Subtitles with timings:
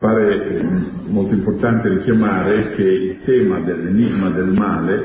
[0.00, 0.62] Pare
[1.08, 5.04] molto importante richiamare che il tema dell'enigma del male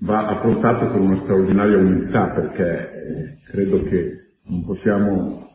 [0.00, 5.48] va affrontato con una straordinaria umiltà perché credo che non possiamo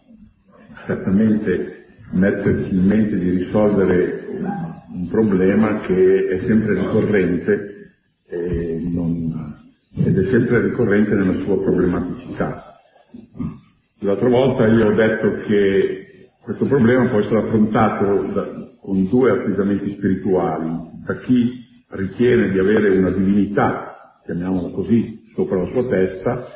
[0.88, 4.23] certamente metterci in mente di risolvere
[4.92, 7.92] un problema che è sempre ricorrente
[8.92, 9.55] non,
[10.03, 12.76] ed è sempre ricorrente nella sua problematicità.
[13.99, 16.10] L'altra volta io ho detto che
[16.44, 18.48] questo problema può essere affrontato da,
[18.81, 20.72] con due atteggiamenti spirituali,
[21.05, 26.48] da chi ritiene di avere una divinità, chiamiamola così, sopra la sua testa,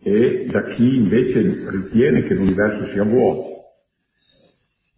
[0.00, 3.56] e da chi invece ritiene che l'universo sia vuoto.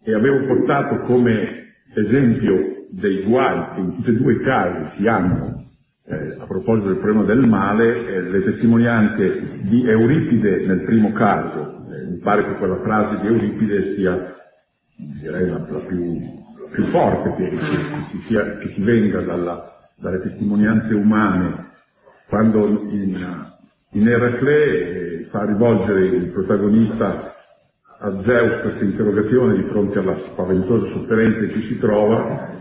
[0.03, 5.07] E avevo portato come esempio dei guai che in tutti e due i casi si
[5.07, 5.65] hanno
[6.05, 11.80] eh, a proposito del problema del male, eh, le testimonianze di Euripide nel primo caso,
[12.09, 14.35] mi pare che quella frase di Euripide sia
[15.19, 16.19] direi la, la, più,
[16.59, 21.69] la più, forte che, che, che, sia, che, si venga dalla, dalle testimonianze umane,
[22.27, 23.45] quando in,
[23.91, 27.35] in Eracle fa rivolgere il protagonista
[27.99, 32.59] a Zeus questa interrogazione di fronte alla spaventosa sofferenza in cui si trova,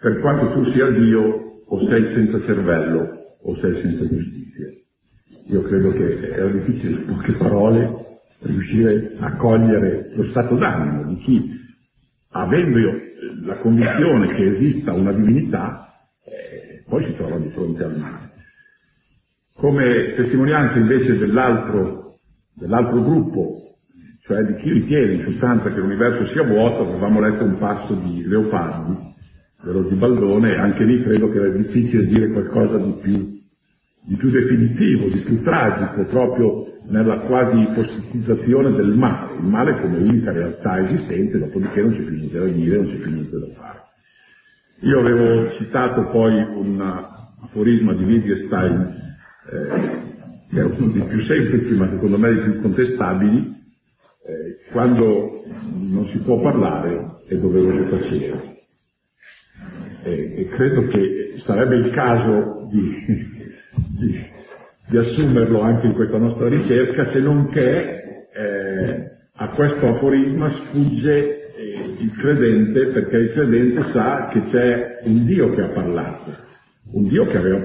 [0.00, 4.66] per quanto tu sia Dio, o sei senza cervello o sei senza giustizia.
[5.48, 8.04] Io credo che era difficile in poche parole
[8.40, 11.50] riuscire a cogliere lo stato d'animo di chi,
[12.30, 12.92] avendo io
[13.44, 15.92] la convinzione che esista una divinità,
[16.24, 18.30] eh, poi si trova di fronte al male.
[19.54, 22.16] Come testimonianza invece dell'altro,
[22.54, 23.76] dell'altro gruppo,
[24.22, 28.26] cioè di chi ritiene in sostanza che l'universo sia vuoto, avevamo letto un passo di
[28.26, 29.14] Leopardi,
[29.62, 33.35] dello Baldone, e anche lì credo che era difficile dire qualcosa di più,
[34.06, 39.98] di più definitivo, di più tragico, proprio nella quasi ipotetizzazione del male, il male come
[39.98, 43.46] unica realtà esistente, dopodiché non c'è più niente da dire, non c'è più niente da
[43.56, 43.82] fare.
[44.80, 46.80] Io avevo citato poi un
[47.42, 48.94] aforisma di Wittgenstein,
[49.50, 50.04] eh,
[50.50, 55.42] che è uno dei più semplici, ma secondo me dei più contestabili, eh, quando
[55.74, 58.54] non si può parlare è doveroso tacere
[60.06, 63.35] e, e credo che sarebbe il caso di,
[63.98, 64.24] di,
[64.88, 71.54] di, assumerlo anche in questa nostra ricerca, se non che eh, a questo aforisma sfugge
[71.54, 76.36] eh, il credente, perché il credente sa che c'è un Dio che ha parlato,
[76.92, 77.58] un Dio che, aveva,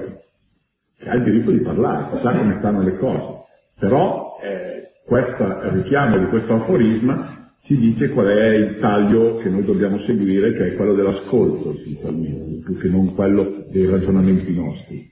[0.98, 3.40] che ha il diritto di parlare, sa come stanno le cose.
[3.78, 7.32] Però eh, questo richiamo di questo aforisma
[7.64, 12.62] ci dice qual è il taglio che noi dobbiamo seguire, che è quello dell'ascolto essenzialmente,
[12.64, 15.11] più che non quello dei ragionamenti nostri.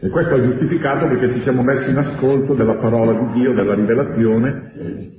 [0.00, 3.74] E questo è giustificato perché ci siamo messi in ascolto della parola di Dio, della
[3.74, 4.70] rivelazione,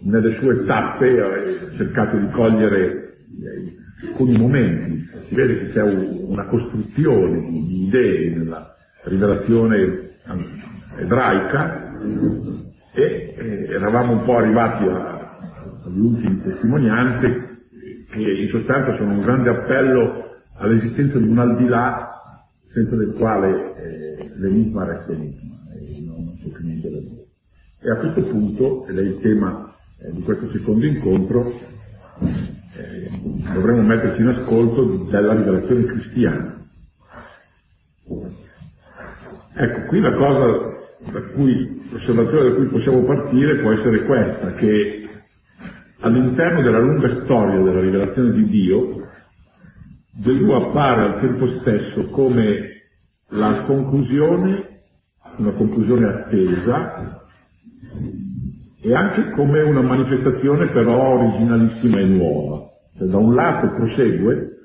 [0.03, 5.05] nelle sue tappe, eh, cercato di cogliere eh, alcuni momenti.
[5.27, 8.73] Si vede che c'è una costruzione di idee nella
[9.03, 10.11] rivelazione
[10.97, 11.91] ebraica
[12.93, 13.35] e
[13.69, 17.47] eravamo un po' arrivati agli ultimi testimonianze,
[18.11, 22.18] che in sostanza sono un grande appello all'esistenza di un al di là
[22.71, 27.25] senza del quale eh, l'enigma resta enigma e non, non c'è più niente da dire.
[27.81, 31.51] E a questo punto, ed è il tema eh, di questo secondo incontro,
[32.21, 33.09] eh,
[33.53, 36.57] dovremmo metterci in ascolto della rivelazione cristiana.
[39.55, 40.77] Ecco, qui la cosa
[41.11, 45.07] da cui, l'osservazione da cui possiamo partire può essere questa, che
[45.99, 49.08] all'interno della lunga storia della rivelazione di Dio,
[50.19, 52.81] Gesù appare al tempo stesso come
[53.29, 54.81] la conclusione,
[55.37, 57.25] una conclusione attesa,
[58.81, 62.67] e anche come una manifestazione però originalissima e nuova.
[62.97, 64.57] Cioè, da un lato prosegue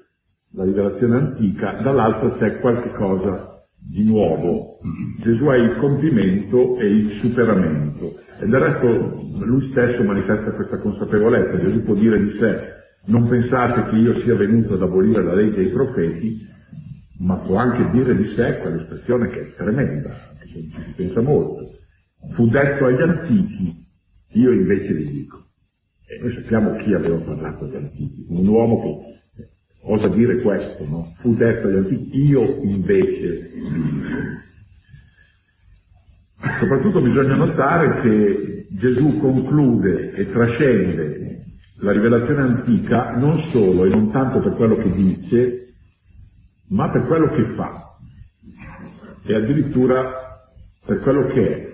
[0.55, 4.79] la rivelazione antica, dall'altro c'è qualche cosa di nuovo.
[5.21, 8.19] Gesù è il compimento e il superamento.
[8.41, 8.87] E del resto
[9.39, 11.61] lui stesso manifesta questa consapevolezza.
[11.61, 12.73] Gesù può dire di sé,
[13.07, 16.47] non pensate che io sia venuto ad abolire la legge dei profeti,
[17.19, 21.71] ma può anche dire di sé quell'espressione che è tremenda, ci si pensa molto.
[22.33, 23.87] Fu detto agli antichi,
[24.33, 25.43] io invece vi dico.
[26.07, 29.21] E noi sappiamo chi aveva parlato agli antichi, un uomo che
[29.83, 31.15] osa dire questo, no?
[31.19, 33.53] Fu detto agli antichi, io invece
[36.59, 41.43] Soprattutto bisogna notare che Gesù conclude e trascende
[41.79, 45.75] la rivelazione antica non solo e non tanto per quello che dice,
[46.69, 47.97] ma per quello che fa
[49.27, 50.41] e addirittura
[50.85, 51.73] per quello che è.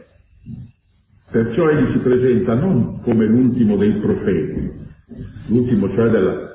[1.30, 4.72] Perciò egli si presenta non come l'ultimo dei profeti,
[5.48, 6.50] l'ultimo cioè della,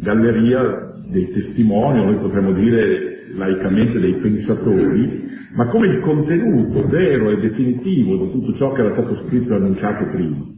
[0.00, 5.24] galleria dei testimoni, o noi potremmo dire laicamente dei pensatori,
[5.54, 9.56] ma come il contenuto vero e definitivo di tutto ciò che era stato scritto e
[9.56, 10.54] annunciato prima.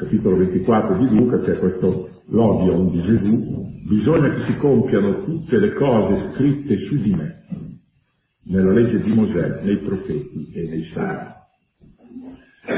[0.00, 5.74] Capitolo 24 di Luca c'è questo l'odion di Gesù, bisogna che si compiano tutte le
[5.74, 7.42] cose scritte su di me,
[8.44, 11.28] nella legge di Mosè, nei profeti e nei salmi.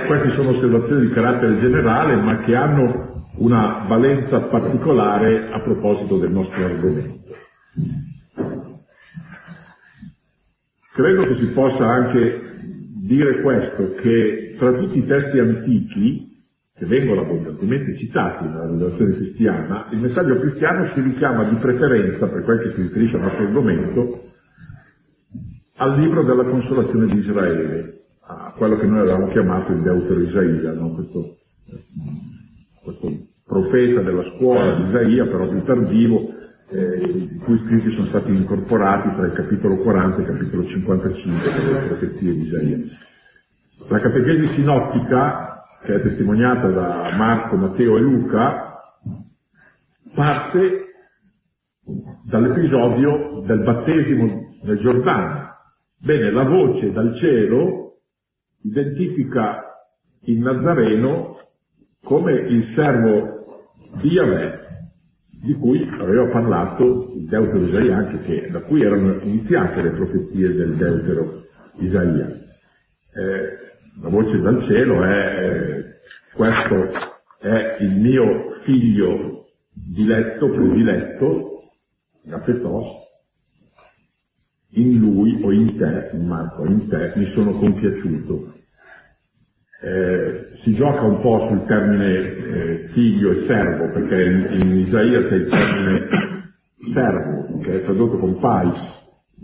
[0.05, 6.33] Queste sono osservazioni di carattere generale, ma che hanno una valenza particolare a proposito del
[6.33, 7.37] nostro argomento.
[10.93, 12.41] Credo che si possa anche
[13.07, 16.31] dire questo, che tra tutti i testi antichi,
[16.83, 22.43] che vengono abbondantemente citati nella rivelazione cristiana, il messaggio cristiano si richiama di preferenza, per
[22.43, 24.31] quel che si riferisce al nostro argomento,
[25.77, 30.73] al libro della consolazione di Israele, a quello che noi avevamo chiamato il Deutero Isaia,
[30.73, 30.95] no?
[30.95, 31.37] questo,
[32.83, 33.11] questo,
[33.47, 36.35] profeta della scuola di Isaia, però più tardivo,
[36.69, 41.53] eh, i cui scritti sono stati incorporati tra il capitolo 40 e il capitolo 55
[41.53, 42.79] delle profezie di Isaia.
[43.89, 45.52] La catechesi sinottica,
[45.85, 48.81] che è testimoniata da Marco, Matteo e Luca,
[50.15, 50.87] parte
[52.25, 55.51] dall'episodio del battesimo nel Giordano.
[55.99, 57.99] Bene, la voce dal cielo
[58.63, 59.65] identifica
[60.25, 61.39] il Nazareno
[62.03, 63.67] come il servo
[64.01, 64.61] di Yahweh,
[65.43, 70.55] di cui aveva parlato il Deutero Isaia, anche che, da cui erano iniziate le profezie
[70.55, 71.43] del Deutero
[71.79, 72.27] Isaia.
[73.15, 75.85] Eh, la voce dal cielo è,
[76.35, 76.91] questo
[77.41, 81.63] è il mio figlio diletto, prediletto,
[82.25, 82.87] Gafetos,
[84.75, 88.55] in lui o in te, in Marco, in te mi sono compiaciuto.
[89.83, 95.29] Eh, si gioca un po' sul termine eh, figlio e servo, perché in, in Isaia
[95.29, 96.09] c'è il termine
[96.95, 98.92] servo, che è tradotto con pais,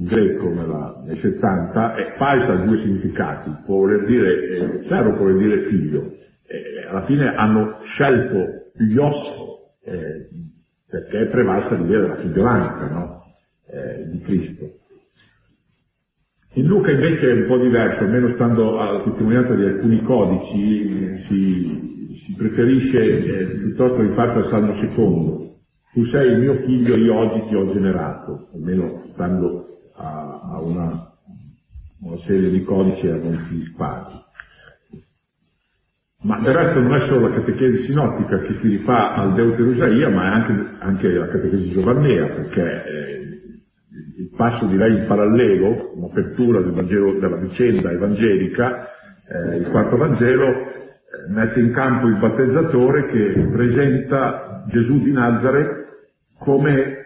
[0.01, 5.25] greco nella, nei 70, e pais ha due significati, può voler dire eh, servo, può
[5.25, 6.13] voler dire figlio.
[6.89, 9.17] alla fine hanno scelto Ios
[9.85, 10.29] eh,
[10.89, 13.23] perché è prevalsa l'idea della figliolanza no?
[13.67, 14.77] Eh, di Cristo.
[16.55, 22.17] In Luca invece è un po' diverso, almeno stando alla testimonianza di alcuni codici, si,
[22.25, 25.57] si preferisce eh, piuttosto rifarsi al Salmo secondo.
[25.93, 31.13] Tu sei il mio figlio, io oggi ti ho generato, almeno stando a, a una,
[32.01, 33.19] una, serie di codici a
[33.49, 34.27] si spari.
[36.21, 40.25] Ma del resto non è solo la catechesi sinottica che si rifà al Deuterosaia, ma
[40.25, 43.19] è anche, anche la catechesi giovannea, perché eh,
[44.19, 48.89] il passo direi in parallelo, un'apertura del Vangelo, della vicenda evangelica,
[49.29, 55.87] eh, il quarto Vangelo, eh, mette in campo il battezzatore che presenta Gesù di Nazareth
[56.39, 56.98] come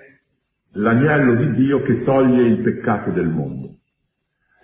[0.72, 3.76] l'agnello di Dio che toglie il peccato del mondo.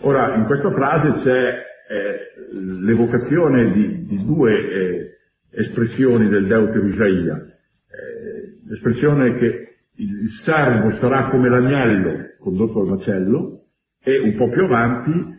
[0.03, 5.19] Ora, in questa frase c'è eh, l'evocazione di, di due eh,
[5.51, 9.67] espressioni del Deutero Isaia, eh, l'espressione che
[9.97, 13.65] il servo sarà come l'agnello condotto al macello
[14.01, 15.37] e un po' più avanti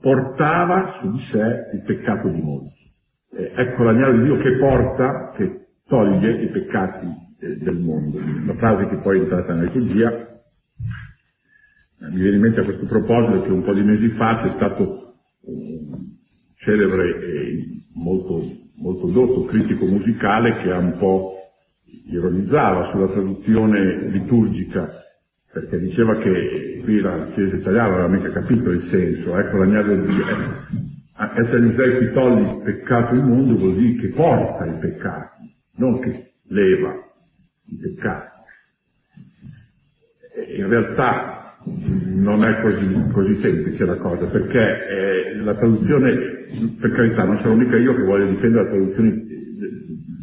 [0.00, 2.92] portava su di sé il peccato di molti.
[3.32, 8.18] Eh, ecco l'agnello di Dio che porta, che toglie i peccati eh, del mondo.
[8.18, 10.10] Una frase che poi è entrata nella liturgia.
[12.00, 14.54] Eh, mi viene in mente a questo proposito che un po' di mesi fa c'è
[14.56, 16.14] stato un
[16.56, 18.42] celebre e molto,
[18.76, 21.34] molto dotto critico musicale che ha un po'
[22.08, 25.02] ironizzava sulla traduzione liturgica,
[25.52, 29.96] perché diceva che qui la Chiesa italiana non aveva mica capito il senso, ecco l'agnello
[29.96, 30.26] di Dio.
[30.28, 35.98] Eh, essere Israele che toglie il peccato immondo vuol dire che porta i peccati, non
[36.00, 37.05] che leva
[37.66, 38.34] i peccati.
[40.56, 46.14] In realtà non è così, così semplice la cosa, perché eh, la traduzione,
[46.80, 49.24] per carità, non sono mica io che voglio difendere la traduzione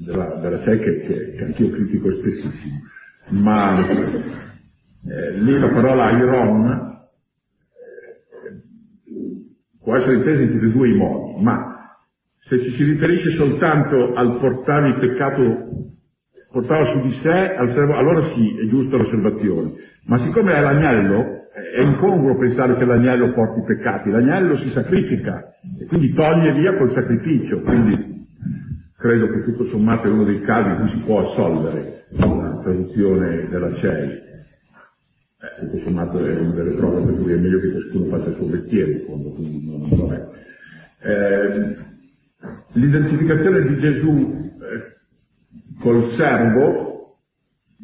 [0.06, 2.82] della, della SEC che, che anch'io critico spessissimo,
[3.30, 3.86] ma
[5.06, 8.62] eh, lì la parola iron eh,
[9.82, 11.98] può essere intesa in tutti e due i modi, ma
[12.40, 15.92] se ci si riferisce soltanto al portare il peccato,
[16.54, 19.74] portarlo su di sé, allora sì, è giusta l'osservazione.
[20.06, 25.56] Ma siccome è l'agnello, è incongruo pensare che l'agnello porti i peccati, l'agnello si sacrifica
[25.80, 28.28] e quindi toglie via col sacrificio, quindi
[28.98, 33.48] credo che tutto sommato è uno dei casi in cui si può assolvere la traduzione
[33.50, 34.10] della CEI.
[34.10, 38.36] Eh, tutto sommato è una delle prove per cui è meglio che ciascuno faccia il
[38.36, 40.28] suo mestiere, in fondo, quindi non, non è.
[41.06, 41.76] Eh,
[42.74, 44.52] l'identificazione di Gesù
[45.80, 46.94] col servo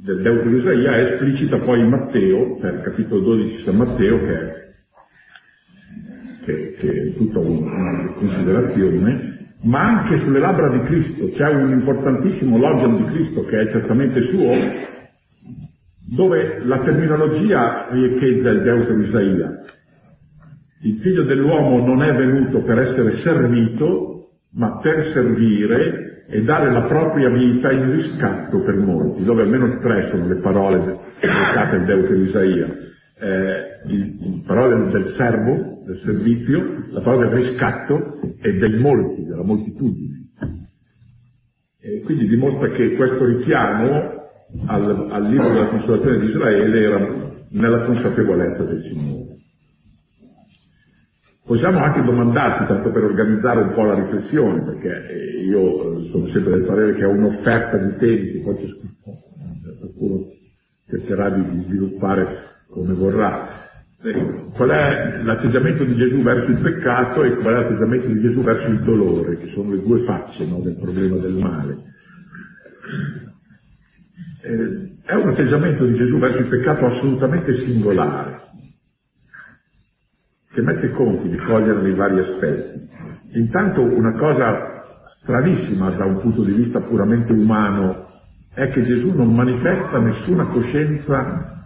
[0.01, 4.73] del Deutero Isaia è esplicita poi Matteo, per capitolo 12 San Matteo, che è,
[6.45, 11.29] che, che è tutta una considerazione, ma anche sulle labbra di Cristo.
[11.31, 14.53] C'è un importantissimo logion di Cristo che è certamente suo,
[16.15, 19.63] dove la terminologia riecheggia il Deutero Isaia.
[20.81, 26.83] Il figlio dell'uomo non è venuto per essere servito, ma per servire e dare la
[26.83, 30.77] propria vita in riscatto per molti, dove almeno tre sono le parole
[31.19, 32.67] dedicate al Deutero Isaia.
[33.21, 39.43] Eh, il, parola del servo, del servizio, la parola del riscatto e dei molti, della
[39.43, 40.17] moltitudine.
[41.81, 44.17] E quindi dimostra che questo richiamo
[44.67, 49.38] al, al libro della consolazione di Israele era nella consapevolezza del Signore.
[51.49, 56.27] Possiamo anche domandarci, tanto per organizzare un po' la riflessione, perché eh, io eh, sono
[56.27, 58.57] sempre del parere che è un'offerta di tempi, poi
[59.79, 60.25] ciascuno
[60.87, 62.27] cercherà di sviluppare
[62.69, 63.47] come vorrà.
[63.99, 68.43] Eh, qual è l'atteggiamento di Gesù verso il peccato e qual è l'atteggiamento di Gesù
[68.43, 71.77] verso il dolore, che sono le due facce no, del problema del male.
[75.03, 78.28] è un atteggiamento di Gesù verso il peccato assolutamente singolare
[80.51, 82.89] che mette conti di cogliere i vari aspetti.
[83.33, 84.83] Intanto una cosa
[85.21, 88.07] stranissima da un punto di vista puramente umano
[88.53, 91.57] è che Gesù non manifesta nessuna coscienza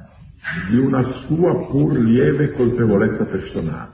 [0.70, 3.92] di una sua pur lieve colpevolezza personale.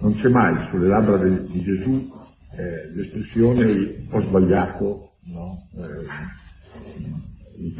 [0.00, 2.12] Non c'è mai sulle labbra di, di Gesù
[2.56, 5.68] eh, l'espressione ho sbagliato, no?
[5.76, 6.06] eh,
[7.58, 7.70] mi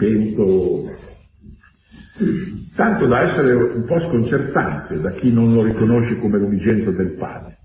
[2.75, 7.57] tanto da essere un po' sconcertante da chi non lo riconosce come l'unigenito del Padre.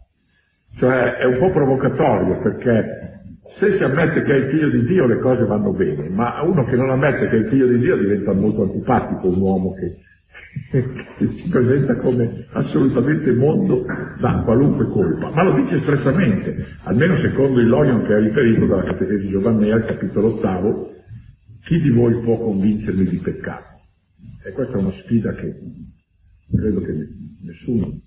[0.78, 3.12] Cioè è un po' provocatorio perché
[3.58, 6.64] se si ammette che è il figlio di Dio le cose vanno bene, ma uno
[6.66, 9.98] che non ammette che è il figlio di Dio diventa molto antipatico un uomo che,
[10.72, 13.84] che si presenta come assolutamente mondo
[14.20, 18.84] da qualunque colpa, ma lo dice espressamente, almeno secondo il Loion che è riferito dalla
[18.84, 20.92] Catechesi Giovannea al capitolo ottavo,
[21.66, 23.81] chi di voi può convincermi di peccato?
[24.44, 25.60] E questa è una sfida che
[26.50, 27.08] credo che
[27.42, 28.00] nessuno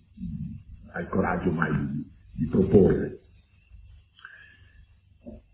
[0.93, 2.05] ha il coraggio mai di,
[2.35, 3.19] di proporre.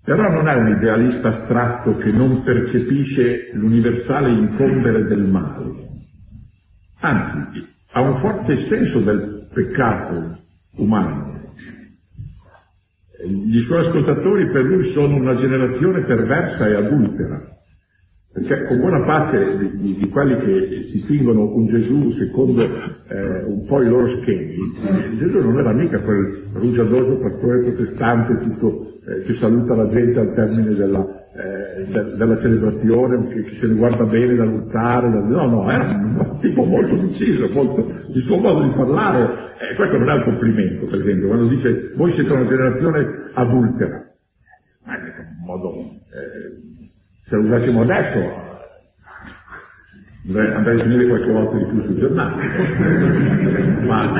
[0.02, 5.88] Però non è un idealista astratto che non percepisce l'universale incombere del male.
[7.00, 10.38] Anzi, ha un forte senso del peccato
[10.76, 11.29] umano.
[13.26, 17.60] Gli suoi ascoltatori per lui sono una generazione perversa e adultera.
[18.33, 23.43] Perché con buona parte di, di, di, quelli che si fingono con Gesù secondo eh,
[23.43, 24.55] un po' i loro schemi,
[25.19, 30.33] Gesù non era mica quel rugiadoso pastore protestante tutto, eh, che saluta la gente al
[30.35, 35.19] termine della, eh, de, della celebrazione, che, che, se ne guarda bene da lottare, da,
[35.19, 37.85] no, no, era un tipo molto deciso, molto,
[38.15, 39.23] il suo modo di parlare,
[39.59, 44.07] eh, questo non è un complimento, per esempio, quando dice voi siete una generazione adultera,
[44.85, 46.70] ma è un modo eh,
[47.31, 48.49] se lo usassimo adesso
[50.35, 52.43] andrei a finire qualche volta di più sul giornale.
[53.87, 54.13] Ma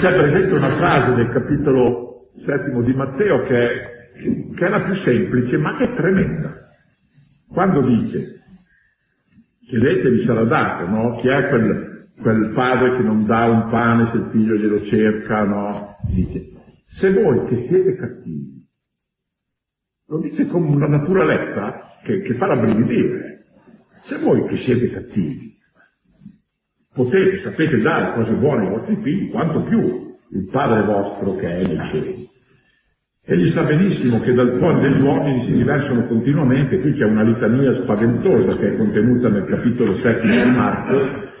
[0.00, 3.90] c'è per esempio una frase del capitolo settimo di Matteo che è,
[4.54, 6.68] che è la più semplice ma che è tremenda.
[7.50, 8.42] Quando dice
[9.66, 11.16] chiedete vi sarà dato, no?
[11.16, 15.44] Chi è quel, quel padre che non dà un pane se il figlio glielo cerca,
[15.44, 15.96] no?
[16.10, 16.53] Dice
[16.98, 18.62] se voi che siete cattivi,
[20.06, 23.44] lo dice con una naturalezza che, che fa rabbrividire,
[24.02, 25.56] se voi che siete cattivi
[26.94, 31.66] potete, sapete dare cose buone ai vostri figli, quanto più il Padre vostro che è
[31.66, 32.28] nei cieli.
[33.26, 37.82] Egli sa benissimo che dal cuore degli uomini si riversano continuamente, qui c'è una litania
[37.82, 41.32] spaventosa che è contenuta nel capitolo settimo di Marco,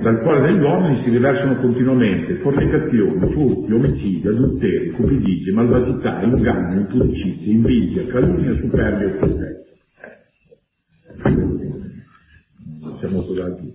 [0.00, 7.52] dal quale degli uomini si riversano continuamente fornicazioni, furti, omicidi, adulteri, cupidigie, malvagità, inganno, impudicizie,
[7.52, 9.64] invidia, calunnia, superbia e tristezza.
[12.98, 13.74] Siamo sodati.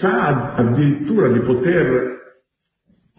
[0.00, 2.16] Sa addirittura di poter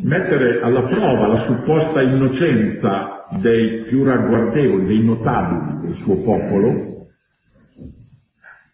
[0.03, 6.98] mettere alla prova la supposta innocenza dei più ragguardevoli, dei notabili del suo popolo,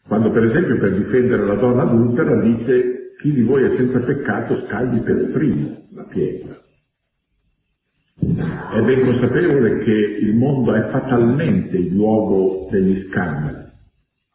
[0.08, 4.66] quando per esempio per difendere la donna adultera dice chi di voi è senza peccato
[4.68, 6.62] scagli per primo la pietra.
[8.18, 13.66] È ben consapevole che il mondo è fatalmente il luogo degli scandali,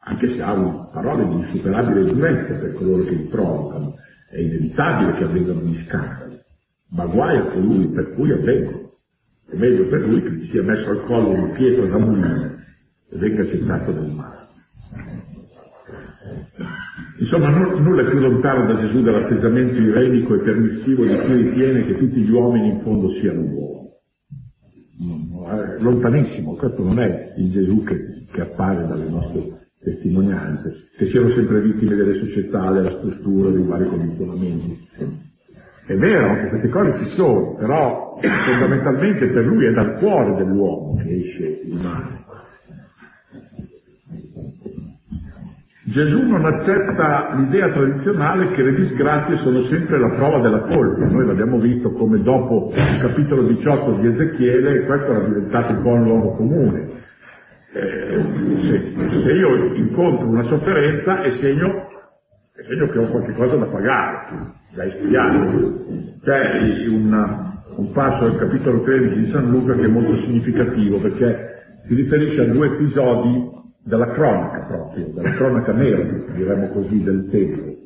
[0.00, 0.54] anche se ha
[0.92, 3.94] parole di insuperabile durezza per coloro che li provocano.
[4.28, 6.38] È inevitabile che avvengano gli scandali.
[6.92, 8.98] ma guai a colui per cui è vengo.
[9.48, 12.58] È meglio per lui che gli sia messo al collo una pietra da mulino
[13.10, 14.38] e venga gettato nel mare.
[17.18, 21.96] Insomma, nulla è più lontano da Gesù dall'atteggiamento irenico e permissivo di chi ritiene che
[21.96, 23.88] tutti gli uomini in fondo siano uomini.
[25.80, 31.62] Lontanissimo, questo non è il Gesù che, che appare dalle nostre testimonianze, che siano sempre
[31.62, 34.88] vittime delle società, della struttura, dei vari condizionamenti.
[35.86, 40.96] È vero che queste cose ci sono, però fondamentalmente per lui è dal cuore dell'uomo
[41.02, 42.18] che esce il male.
[45.90, 51.04] Gesù non accetta l'idea tradizionale che le disgrazie sono sempre la prova della colpa.
[51.06, 55.88] Noi l'abbiamo visto come dopo il capitolo 18 di Ezechiele, questo era diventato un po'
[55.88, 56.88] un luogo comune.
[57.72, 58.24] Eh,
[58.68, 61.88] se, se, io incontro una sofferenza è segno,
[62.54, 64.26] è segno che ho qualche cosa da pagare,
[64.74, 65.52] da espiare.
[66.22, 71.78] C'è una, un passo del capitolo 13 di San Luca che è molto significativo perché
[71.88, 76.02] si riferisce a due episodi della cronaca proprio, della cronaca nera,
[76.34, 77.78] diremmo così, del tempo.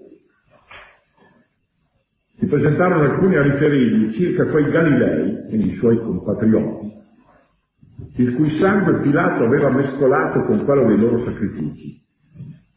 [2.36, 6.92] Si presentarono alcuni a riferirgli circa quei Galilei, quindi i suoi compatrioti,
[8.16, 12.02] il cui sangue Pilato aveva mescolato con quello dei loro sacrifici.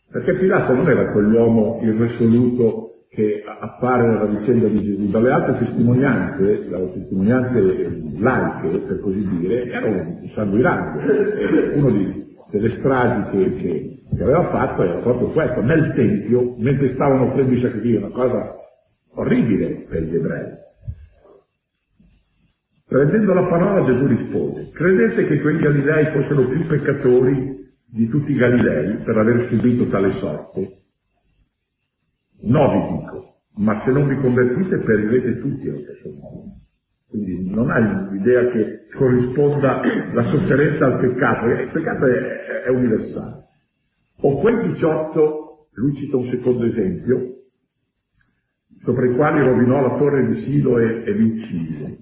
[0.10, 5.10] Perché Pilato non era quell'uomo irresoluto che appare nella vicenda di Gesù.
[5.10, 12.78] Dalle altre testimonianze, dalle testimonianze laiche, per così dire, era un sanguinante, uno di, delle
[12.78, 17.96] stragi che, che, aveva fatto era proprio questo, nel Tempio, mentre stavano offrendo i sacrifici,
[17.96, 18.56] una cosa
[19.16, 20.66] orribile per gli ebrei.
[22.88, 28.36] Prendendo la parola Gesù rispose, credete che quei Galilei fossero più peccatori di tutti i
[28.36, 30.78] Galilei per aver subito tale sorte?
[32.44, 36.44] No, vi dico, ma se non vi convertite perirete tutti allo stesso modo.
[37.10, 39.82] Quindi non hai l'idea che corrisponda
[40.14, 43.46] la sofferenza al peccato, il peccato è, è universale.
[44.22, 47.36] O quei 18, lui cita un secondo esempio,
[48.84, 51.98] sopra i quali rovinò la torre di Silo e, e li uccise.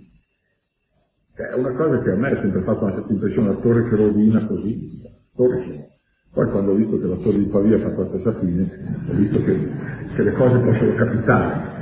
[1.36, 3.96] È una cosa che a me ha sempre fatto una certa impressione, la torre che
[3.96, 5.02] rovina così,
[5.36, 5.90] torre.
[6.34, 9.44] Poi quando ho visto che la torre di Pavia fatto la stessa fine, ho visto
[9.44, 9.70] che,
[10.16, 11.74] che le cose possono capitare.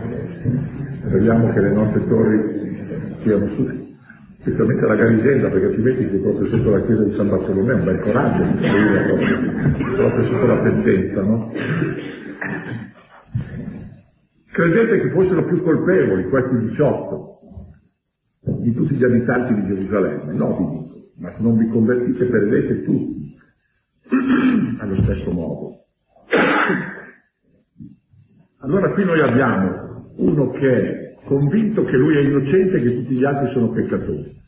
[1.06, 2.72] Speriamo che le nostre torri
[3.23, 3.95] siano su,
[4.39, 7.99] specialmente la Garisenda, perché altrimenti sei proprio sotto la chiesa di San Bartolomeo, un bel
[7.99, 11.51] coraggio, proprio, proprio sotto la pendenza, no?
[14.51, 17.39] Credete che fossero più colpevoli questi 18
[18.59, 20.33] di tutti gli abitanti di Gerusalemme?
[20.33, 23.36] No, vi dico, ma se non vi convertite perdete tutti
[24.79, 25.86] allo stesso modo.
[28.59, 33.15] Allora qui noi abbiamo uno che è convinto che lui è innocente e che tutti
[33.15, 34.41] gli altri sono peccatori.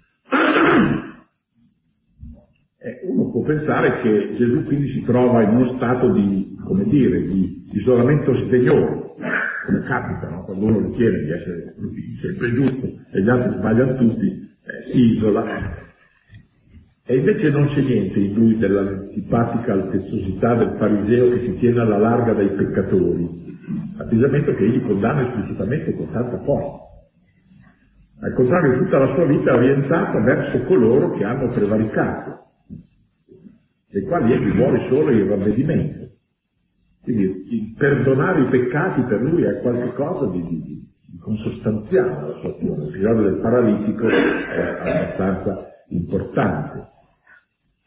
[2.77, 7.23] E uno può pensare che Gesù quindi si trova in uno stato di, come dire,
[7.23, 9.15] di isolamento sdegnoso,
[9.65, 10.43] come capita, no?
[10.43, 11.75] quando uno ritiene di essere
[12.21, 15.83] sempre giusto e gli altri sbagliano tutti, eh, si isola.
[17.08, 22.00] E invece non c'è niente in lui dell'antipatica altezzosità del fariseo che si tiene alla
[22.00, 23.30] larga dai peccatori,
[23.98, 26.84] atteggiamento che egli condanna esplicitamente con tanta forza.
[28.22, 32.39] Al contrario, tutta la sua vita è orientata verso coloro che hanno prevaricato,
[33.91, 36.10] dei quali egli vuole solo il ravvedimento.
[37.04, 40.63] Quindi il perdonare i peccati per lui è qualcosa di, di,
[41.06, 42.86] di consostanziale nella sua azione.
[42.86, 46.94] L'episodio del paralitico è abbastanza importante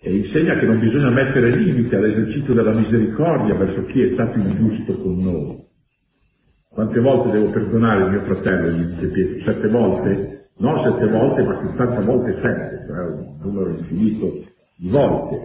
[0.00, 4.94] e insegna che non bisogna mettere limiti all'esercizio della misericordia verso chi è stato ingiusto
[4.94, 5.66] con noi.
[6.70, 8.70] Quante volte devo perdonare il mio fratello?
[8.70, 10.50] Gli dice Pietro, sette volte?
[10.58, 14.44] No sette volte, ma 70 volte sette, cioè un numero infinito
[14.76, 15.36] di volte.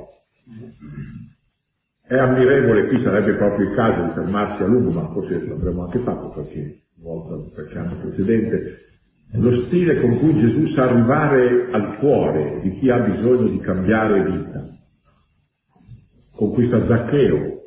[2.06, 6.00] È ammirevole, qui sarebbe proprio il caso di fermarsi a lungo, ma forse l'avremmo anche
[6.00, 8.78] fatto qualche volta, qualche anno precedente,
[9.36, 14.24] lo stile con cui Gesù sa arrivare al cuore di chi ha bisogno di cambiare
[14.24, 14.68] vita.
[16.36, 17.62] Conquista Zaccheo,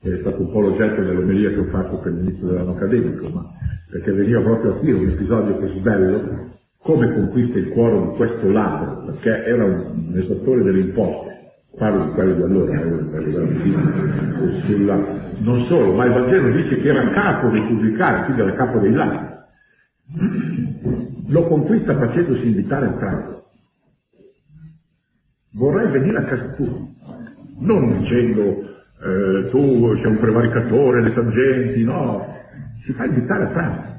[0.00, 3.44] che è stato un po' l'oggetto dell'omelia che ho fatto per l'inizio dell'anno accademico, ma
[3.90, 6.46] perché veniva proprio a dire un episodio così bello,
[6.80, 11.36] come conquista il cuore di questo ladro, perché era un, un esattore delle imposte,
[11.76, 14.96] parlo di quelli di allora, eh, sulla,
[15.40, 18.92] non solo, ma il Vangelo dice che era capo dei pubblicani, quindi era capo dei
[18.92, 19.26] ladri.
[21.28, 23.42] Lo conquista facendosi invitare a casa.
[25.52, 26.78] Vorrei venire a casa tua,
[27.60, 28.42] non dicendo
[29.00, 32.26] eh, tu sei un prevaricatore, le tangenti, no,
[32.84, 33.96] si fa invitare a pranzo.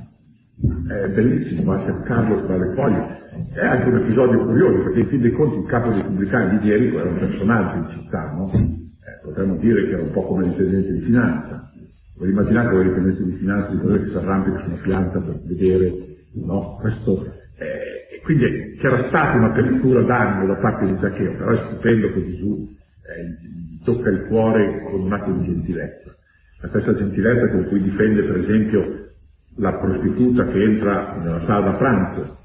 [0.87, 3.17] È bellissimo, va a le foglie.
[3.53, 6.65] È anche un episodio curioso, perché in fin dei conti il capo dei pubblicani di
[6.65, 8.51] Jericho era un personaggio in città, no?
[8.51, 11.71] Eh, potremmo dire che era un po' come l'intendente di finanza.
[12.17, 15.39] Voi immaginate che l'intendente di finanza di quello che si arrampica su una pianta per
[15.45, 16.77] vedere, no?
[16.79, 17.25] Questo,
[17.57, 22.69] eh, quindi c'era stata un'apertura d'animo da parte di Zaccheo, però è stupendo che Gesù
[22.69, 26.15] eh, tocca il cuore con un atto di gentilezza.
[26.61, 29.07] La stessa gentilezza con cui difende, per esempio,
[29.55, 32.37] la prostituta che entra nella sala da pranzo.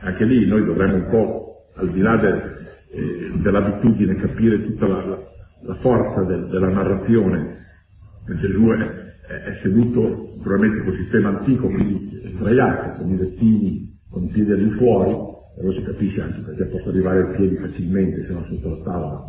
[0.00, 5.18] Anche lì noi dovremmo un po', al di là del, eh, dell'abitudine, capire tutta la,
[5.62, 7.66] la, forza del, della narrazione.
[8.26, 14.28] Gesù è, è, seduto probabilmente col sistema antico, quindi sdraiato, con i lettini, con i
[14.28, 18.44] piedi all'infuori, e lo si capisce anche perché posso arrivare ai piedi facilmente, se no
[18.48, 19.28] sotto la tavola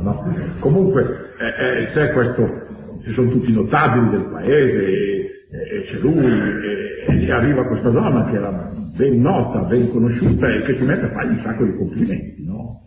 [0.00, 0.56] no?
[0.60, 1.02] Comunque
[1.38, 2.66] eh, eh, c'è questo,
[3.02, 7.90] ci sono tutti i notabili del paese, e, e c'è lui, e, e, arriva questa
[7.90, 11.64] donna che era ben nota, ben conosciuta e che si mette a fargli un sacco
[11.64, 12.83] di complimenti, no?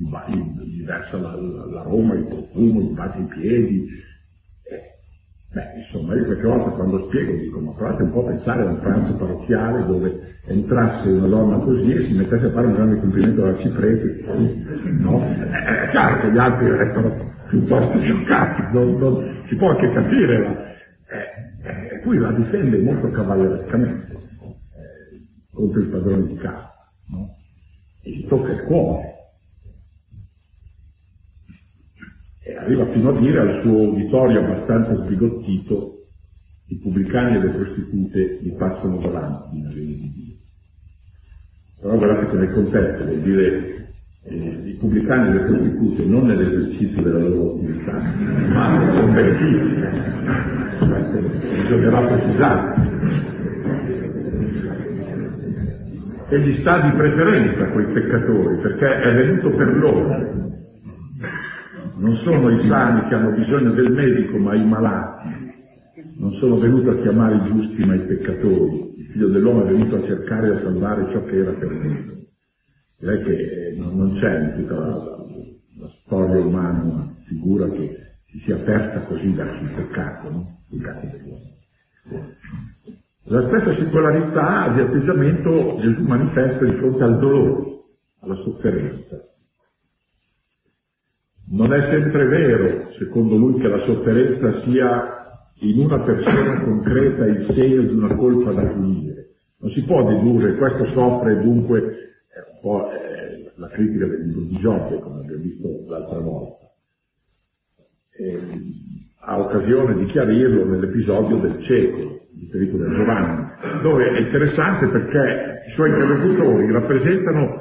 [0.00, 3.86] Versa la, la, Roma, il profumo, gli bacia i piedi.
[5.50, 8.66] Beh, insomma, io qualche volta quando spiego dico, ma provate un po' a pensare a
[8.66, 13.00] un pranzo parrocchiale dove entrasse una donna così e si mettesse a fare un grande
[13.00, 14.24] complimento alla ciprete,
[15.00, 15.20] no?
[15.22, 20.66] È chiaro che gli altri restano piuttosto scioccati, non, non, si può anche capire la,
[21.10, 24.18] eh, eh, qui la difende molto cavallerescamente eh,
[25.52, 26.74] contro il padrone di casa,
[27.10, 27.34] no?
[28.02, 29.17] E gli tocca il cuore.
[32.48, 36.06] E arriva fino a dire al suo uditorio abbastanza sbigottito
[36.68, 40.34] i pubblicani e le prostitute mi passano davanti in regno di Dio.
[41.78, 43.90] Però guardate che nel contesto vuol dire
[44.24, 49.74] eh, i pubblicani e le prostitute non nell'esercizio della loro attività, ma convertiti.
[51.62, 52.86] Bisognerà precisare.
[56.30, 60.46] Egli sta di preferenza quei peccatori perché è venuto per loro.
[61.96, 65.46] Non sono i sani che hanno bisogno del medico, ma i malati.
[66.16, 68.94] Non sono venuto a chiamare i giusti, ma i peccatori.
[68.98, 72.16] Il figlio dell'uomo è venuto a cercare e a salvare ciò che era perduto.
[72.98, 75.16] Direi che non c'è in tutta la, la,
[75.80, 80.58] la storia umana una figura che si sia aperta così verso il peccato, no?
[80.70, 81.56] Il peccato dell'uomo.
[83.24, 87.84] La stessa singolarità di atteggiamento Gesù manifesta di fronte al dolore,
[88.20, 89.22] alla sofferenza.
[91.50, 95.18] Non è sempre vero, secondo lui, che la sofferenza sia
[95.60, 99.28] in una persona concreta il segno di una colpa da punire.
[99.60, 104.42] Non si può dedurre questo soffre dunque è un po' eh, la critica del libro
[104.42, 106.66] di Giobbe, come abbiamo visto l'altra volta.
[108.12, 108.38] E,
[109.20, 113.46] ha occasione di chiarirlo nell'episodio del cieco, riferito da Giovanni,
[113.82, 117.57] dove è interessante perché i suoi interlocutori rappresentano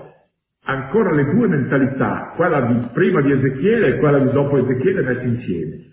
[0.67, 5.25] ancora le due mentalità, quella di prima di Ezechiele e quella di dopo Ezechiele messe
[5.25, 5.86] insieme.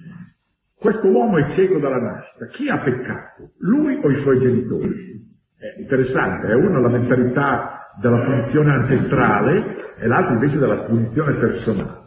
[0.77, 2.47] Questo uomo è cieco dalla nascita.
[2.49, 3.53] Chi ha peccato?
[3.61, 5.23] Lui o i suoi genitori?
[5.57, 12.03] È interessante, è una la mentalità della punizione ancestrale e l'altra invece della punizione personale.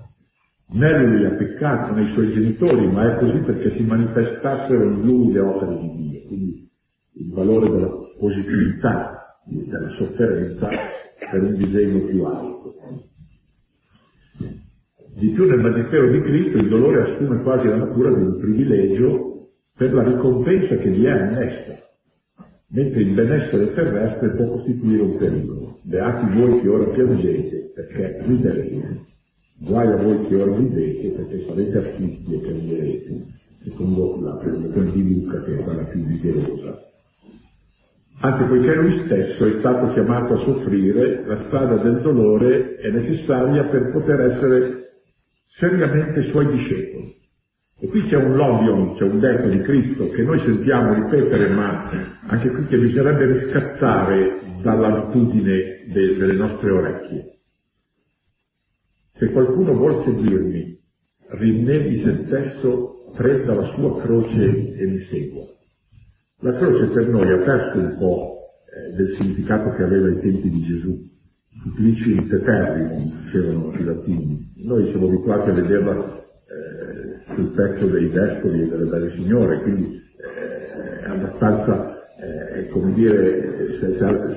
[0.70, 5.32] Né lui ha peccato nei suoi genitori, ma è così perché si manifestassero in lui
[5.32, 6.28] le opere di Dio.
[6.28, 6.70] Quindi
[7.14, 10.68] il valore della positività, della sofferenza
[11.32, 12.76] per un disegno più alto.
[15.16, 19.50] Di più nel Magistero di Cristo il dolore assume quasi la natura di un privilegio
[19.76, 21.76] per la ricompensa che gli è annessa,
[22.68, 25.80] mentre il benessere terrestre può costituire un pericolo.
[25.84, 29.06] Beati voi che ora piangete, perché riderete.
[29.60, 33.26] Guai a voi che ora ridete, perché sarete afflitti e piangerete,
[33.64, 36.87] secondo la predicazione di Luca che è quella più vigorosa.
[38.20, 43.64] Anche poiché lui stesso è stato chiamato a soffrire, la strada del dolore è necessaria
[43.66, 44.88] per poter essere
[45.60, 47.16] seriamente suoi discepoli.
[47.80, 51.92] E qui c'è un logion, c'è un detto di Cristo che noi sentiamo ripetere, ma
[52.26, 57.38] anche qui che bisognerebbe riscattare dall'abitudine de, delle nostre orecchie.
[59.14, 60.80] Se qualcuno vuol seguirmi,
[61.30, 65.57] rinneghi se stesso, prenda la sua croce e mi segua.
[66.42, 68.38] La croce per noi ha perso un po'
[68.70, 70.96] eh, del significato che aveva ai tempi di Gesù.
[71.64, 74.54] Supplici teterrimum, dicevano i latini.
[74.58, 79.86] Noi siamo abituati a vederla eh, sul pezzo dei vescovi e delle belle signore, quindi
[79.96, 83.86] eh, è abbastanza, eh, come dire, si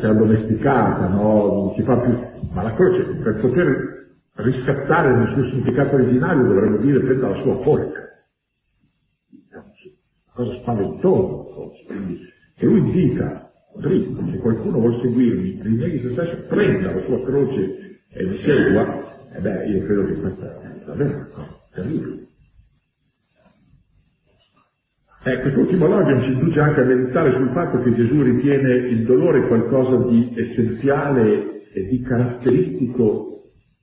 [0.03, 1.53] è addomesticata, no?
[1.53, 2.19] non si fa più.
[2.55, 7.61] Ma la croce, per poter riscattare nel suo significato originario, dovremmo dire prenda la sua
[7.61, 8.00] forca.
[10.40, 12.18] Cosa spaventosa, quindi
[12.57, 18.24] E lui dica, se qualcuno vuole seguirmi, rinneghi se stesso, prenda la sua croce e
[18.24, 22.26] mi segua, e beh, io credo che questa è davvero una cosa terribile.
[25.24, 29.46] Eh, quest'ultimo elogio ci induce anche a meditare sul fatto che Gesù ritiene il dolore
[29.46, 33.42] qualcosa di essenziale e di caratteristico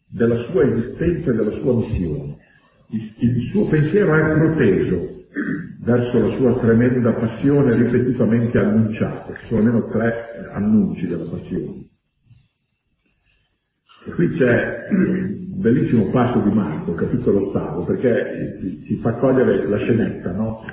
[0.10, 2.38] della sua esistenza e della sua missione.
[2.90, 5.17] Il, il suo pensiero è proteso
[5.88, 11.86] verso la sua tremenda passione ripetutamente annunciata, ci sono almeno tre annunci della passione.
[14.06, 19.78] E qui c'è un bellissimo passo di Marco, capitolo ottavo, perché ci fa cogliere la
[19.78, 20.66] scenetta, no?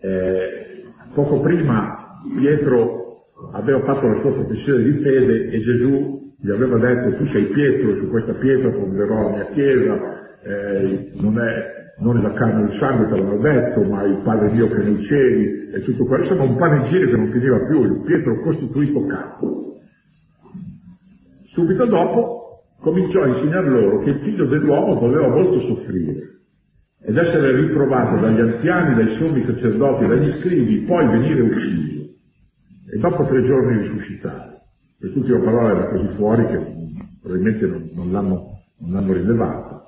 [0.00, 0.82] Eh,
[1.14, 7.18] poco prima Pietro aveva fatto la sua professione di fede e Gesù gli aveva detto
[7.18, 12.32] tu sei Pietro su questa pietra fonderò la mia chiesa, eh, non è non la
[12.32, 15.80] carne e il sangue te l'hanno detto, ma il Padre Dio che nei cieli e
[15.82, 19.78] tutto quello, insomma un panegirico che non finiva più, il Pietro costituito capo.
[21.52, 26.34] Subito dopo cominciò a insegnar loro che il figlio dell'uomo doveva molto soffrire
[27.02, 32.04] ed essere riprovato dagli anziani, dai sommi sacerdoti, dagli scrivi, poi venire ucciso
[32.92, 34.60] e dopo tre giorni risuscitare.
[34.98, 36.58] Quest'ultima parola era così fuori che
[37.20, 39.85] probabilmente non, non, l'hanno, non l'hanno rilevata.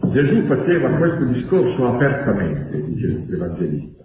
[0.00, 4.04] Gesù faceva questo discorso apertamente, dice l'Evangelista.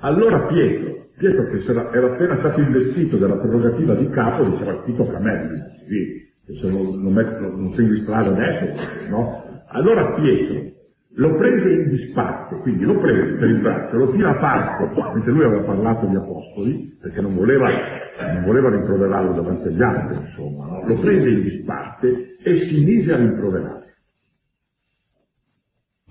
[0.00, 1.62] Allora Pietro, Pietro che
[1.96, 6.68] era appena stato investito della prerogativa di capo, diceva ti tocca a me, sì, se
[6.68, 8.74] non, non, metto, non sei in strada adesso,
[9.10, 9.62] no?
[9.68, 10.72] Allora Pietro
[11.16, 15.32] lo prese in disparte, quindi lo prese per il braccio, lo tira a parte, mentre
[15.32, 17.68] lui aveva parlato di apostoli, perché non voleva,
[18.32, 20.84] non voleva rimproverarlo davanti agli altri, insomma, no?
[20.86, 23.83] lo prese in disparte e si mise a rimproverare.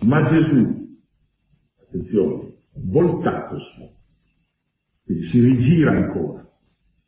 [0.03, 0.97] Ma Gesù,
[1.87, 3.91] attenzione, voltatosi,
[5.05, 6.45] quindi si rigira ancora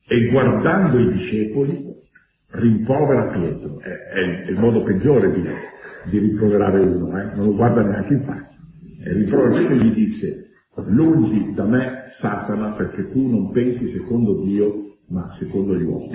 [0.08, 1.94] e guardando i discepoli
[2.50, 3.80] rimprovera Pietro.
[3.80, 5.44] È, è, il modo peggiore di,
[6.10, 7.36] di rimproverare uno, eh?
[7.36, 8.56] non lo guarda neanche in faccia.
[9.04, 10.50] E rimprovera e gli dice,
[10.88, 16.14] lungi da me Satana perché tu non pensi secondo Dio ma secondo gli uomini.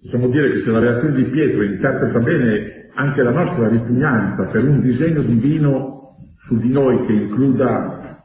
[0.00, 4.68] Possiamo dire che se la reazione di Pietro interpreta bene anche la nostra ripugnanza per
[4.68, 8.20] un disegno divino su di noi che includa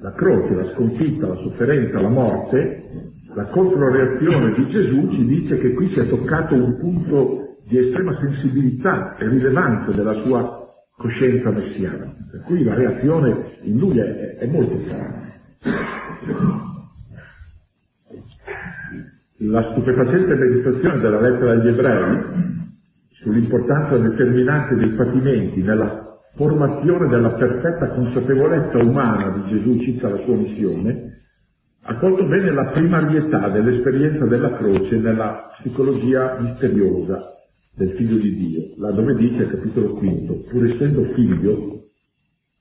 [0.00, 5.74] la croce, la sconfitta, la sofferenza, la morte, la controreazione di Gesù ci dice che
[5.74, 12.12] qui si è toccato un punto di estrema sensibilità e rilevanza della sua coscienza messiana.
[12.30, 15.26] Per cui la reazione in lui è, è molto chiara.
[19.40, 22.57] La stupefacente meditazione della lettera agli ebrei
[23.20, 30.36] sull'importanza determinante dei patimenti nella formazione della perfetta consapevolezza umana di Gesù circa la sua
[30.36, 31.22] missione,
[31.82, 37.34] ha colto bene la primarietà dell'esperienza della croce nella psicologia misteriosa
[37.74, 41.86] del figlio di Dio, là dove dice al capitolo quinto, pur essendo figlio,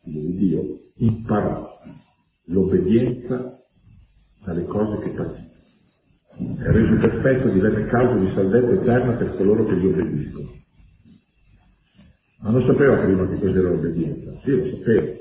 [0.04, 0.62] figlio di Dio,
[0.98, 1.68] imparò
[2.46, 3.60] l'obbedienza
[4.46, 5.47] dalle cose che patì
[6.38, 10.50] è reso perfetto divenne causa di salvezza eterna per coloro che gli obbediscono.
[12.42, 14.32] Ma non sapeva prima che cos'era l'obbedienza.
[14.44, 15.16] Sì, lo sapeva.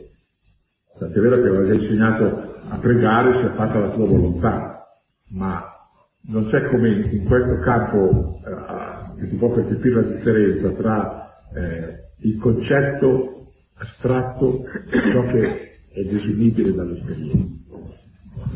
[0.99, 4.87] Tant'è vero che aveva insegnato a pregare se ha fatta la tua volontà,
[5.31, 5.65] ma
[6.29, 11.95] non c'è come in questo campo eh, che si può percepire la differenza tra eh,
[12.21, 17.55] il concetto astratto e ciò che è desumibile dall'esperienza.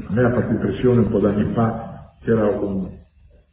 [0.09, 1.90] A me ha fatto impressione un po' d'anni fa
[2.23, 2.89] c'era un,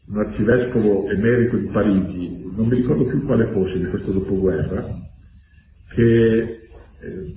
[0.07, 4.85] un arcivescovo emerito di Parigi, non mi ricordo più quale fosse di questo dopoguerra,
[5.93, 6.41] che
[6.99, 7.35] eh,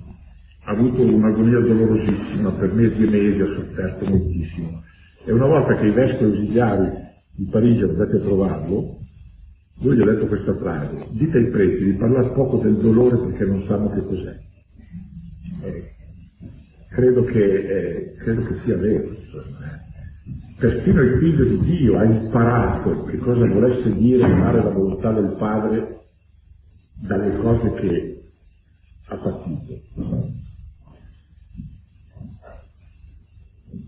[0.63, 4.83] ha avuto un'agonia dolorosissima, per mesi e mesi ha sofferto moltissimo.
[5.25, 6.89] E una volta che i vescovi ausiliari
[7.35, 8.97] di Parigi andato a trovarlo,
[9.81, 13.45] lui gli ha detto questa frase, dite ai preti di parlare poco del dolore perché
[13.45, 14.39] non sanno che cos'è.
[15.63, 15.95] Eh,
[16.89, 19.09] credo, che, eh, credo che sia vero.
[19.09, 19.60] Insomma,
[20.61, 25.35] Persino il figlio di Dio ha imparato che cosa volesse dire fare la volontà del
[25.35, 26.01] Padre
[27.01, 28.23] dalle cose che
[29.07, 29.73] ha patito.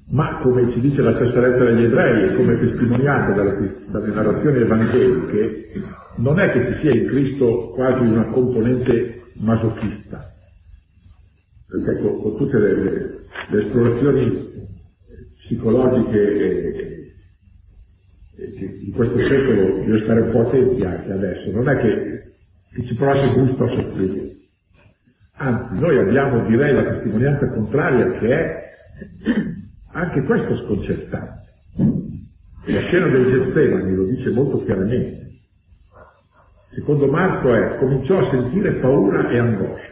[0.09, 4.57] Ma come ci dice la stessa lettera agli ebrei e come testimoniato dalle, dalle narrazioni
[4.57, 5.69] evangeliche,
[6.15, 10.27] non è che ci sia in Cristo quasi una componente masochista.
[11.67, 14.51] Perché con, con tutte le, le, le esplorazioni
[15.43, 17.11] psicologiche
[18.35, 22.33] di questo secolo bisogna stare un po' attenti anche adesso, non è che,
[22.73, 24.31] che ci provasse gusto a soffrire.
[25.35, 28.63] Anzi, noi abbiamo, direi, la testimonianza contraria che è
[29.91, 31.41] Anche questo sconcertante.
[32.65, 35.21] La scena del Getsemani lo dice molto chiaramente.
[36.73, 39.91] Secondo Marco è, cominciò a sentire paura e angoscia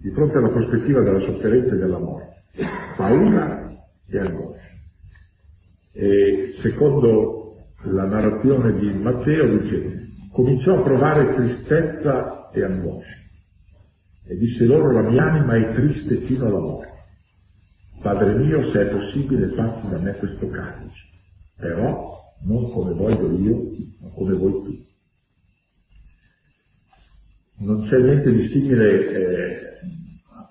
[0.00, 2.44] di fronte alla prospettiva della sofferenza e della morte.
[2.96, 3.55] Paura
[4.08, 4.74] e angoscia.
[5.92, 7.36] E secondo
[7.84, 13.16] la narrazione di Matteo dice, cominciò a provare tristezza e angoscia.
[14.28, 16.94] E disse loro, la mia anima è triste fino alla morte.
[18.02, 21.02] Padre mio, se è possibile, passi da me questo calice,
[21.56, 24.84] però non come voglio io, ma come vuoi tu.
[27.58, 29.58] Non c'è niente di simile eh,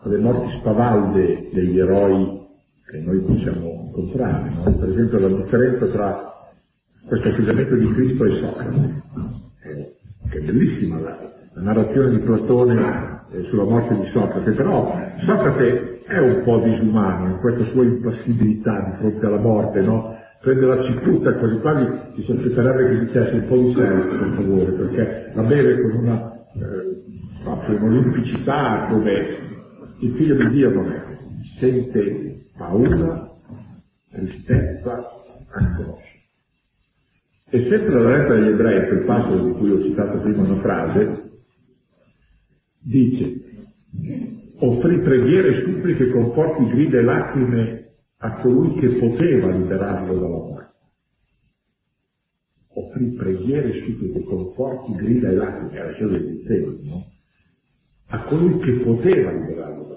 [0.01, 2.34] alle morti spavalde degli eroi
[2.95, 4.49] che noi possiamo incontrare.
[4.49, 4.75] No?
[4.75, 6.33] Per esempio la differenza tra
[7.07, 9.03] questo atteggiamento di Cristo e Socrate,
[9.63, 9.95] eh,
[10.29, 11.17] che è bellissima la,
[11.53, 17.27] la narrazione di Platone eh, sulla morte di Socrate, però Socrate è un po' disumano
[17.27, 20.13] in questa sua impassibilità di fronte alla morte, no?
[20.41, 24.71] prende la cicuta quasi quasi si sospetterebbe che dicesse un po' di sel, per favore,
[24.73, 29.43] perché la beve con una eh, un'olimpicità come
[29.99, 31.01] il figlio di Dio non è,
[31.57, 33.31] sente paura,
[34.11, 35.09] tristezza,
[35.49, 36.13] angoscia.
[37.49, 41.31] E sempre la lettera agli ebrei, quel passo di cui ho citato prima una frase,
[42.79, 43.41] dice,
[44.57, 50.27] offrì preghiere e suppliche con forti grida e lacrime a colui che poteva liberarlo dalla
[50.27, 50.73] morte.
[52.77, 57.11] Offrì preghiere e suppliche con forti grida e lacrime, era del Teo, no?
[58.07, 59.94] A colui che poteva liberarlo dalla morte.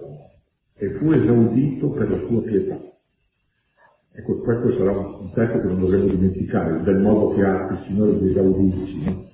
[0.81, 2.79] E fu esaudito per la sua pietà.
[4.15, 8.19] Ecco, questo sarà un testo che non dovremmo dimenticare, del modo che ha il Signore
[8.19, 9.27] di esaudirci, no?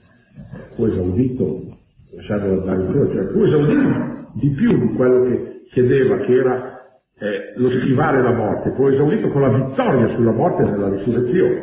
[0.74, 1.62] Fu esaudito,
[2.14, 6.74] lasciarlo andare in croce, cioè fu esaudito di più di quello che chiedeva, che era
[7.18, 11.62] eh, lo schivare la morte, fu esaurito con la vittoria sulla morte e nella risurrezione.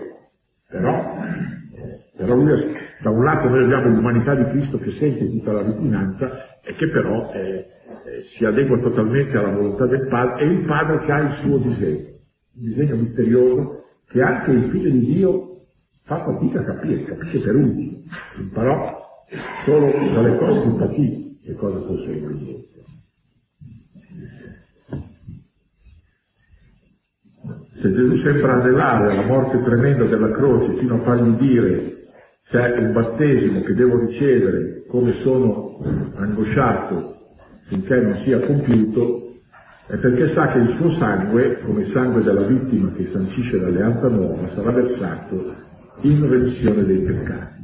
[0.70, 1.15] Però,
[2.17, 6.51] però lui, da un lato noi abbiamo l'umanità di Cristo che sente tutta la ripugnanza
[6.63, 7.65] e che però eh,
[8.06, 11.58] eh, si adegua totalmente alla volontà del Padre e il Padre che ha il suo
[11.58, 12.08] disegno,
[12.56, 15.52] un disegno misterioso che anche il Figlio di Dio
[16.04, 18.04] fa fatica a capire, capisce per ultimo,
[18.38, 19.00] imparò
[19.65, 22.60] solo dalle cose di fatica che cosa fosse il Dio.
[27.82, 31.91] Se Gesù sembra anelare alla morte tremenda della croce fino a fargli dire
[32.52, 35.61] c'è un battesimo che devo ricevere come sono
[36.15, 37.15] angosciato
[37.67, 39.36] finché non sia compiuto,
[39.88, 44.50] è perché sa che il suo sangue, come sangue della vittima che sancisce l'alleanza nuova,
[44.54, 45.56] sarà versato
[46.02, 47.63] in remissione dei peccati,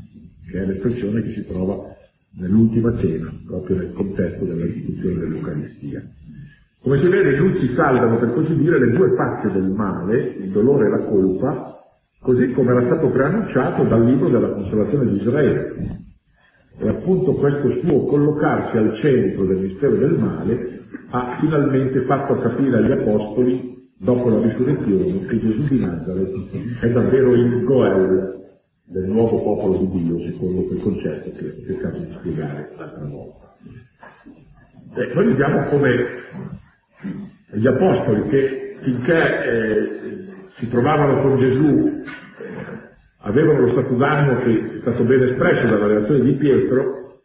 [0.50, 1.96] che è l'espressione che si trova
[2.38, 6.04] nell'ultima cena, proprio nel contesto dell'istituzione dell'Eucaristia.
[6.82, 10.52] Come si vede, lui si salvano, per così dire, le due facce del male, il
[10.52, 11.76] dolore e la colpa,
[12.20, 16.06] così come era stato preannunciato dal libro della consolazione di Israele.
[16.80, 22.78] E appunto questo suo collocarsi al centro del mistero del male ha finalmente fatto capire
[22.78, 28.36] agli apostoli, dopo la risurrezione, che Gesù di Nazareth è davvero il Goel
[28.86, 33.56] del nuovo popolo di Dio, secondo quel concetto che ho cercato di spiegare l'altra volta.
[34.96, 36.06] E noi vediamo come
[37.54, 40.26] gli apostoli che finché eh,
[40.58, 42.04] si trovavano con Gesù
[43.28, 47.22] avevano lo stato d'animo che è stato ben espresso dalla relazione di Pietro,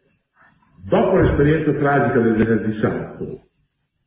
[0.85, 3.41] dopo l'esperienza tragica del venerdì santo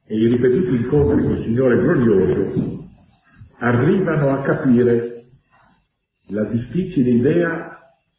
[0.06, 2.88] e i ripetuti incontri con il Signore glorioso,
[3.58, 5.24] arrivano a capire
[6.28, 7.78] la difficile idea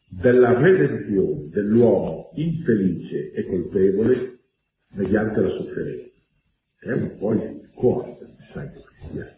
[0.09, 4.39] della redenzione dell'uomo infelice e colpevole
[4.93, 6.07] mediante la sofferenza
[6.79, 9.35] è un po' il cuore del messaggio cristiano.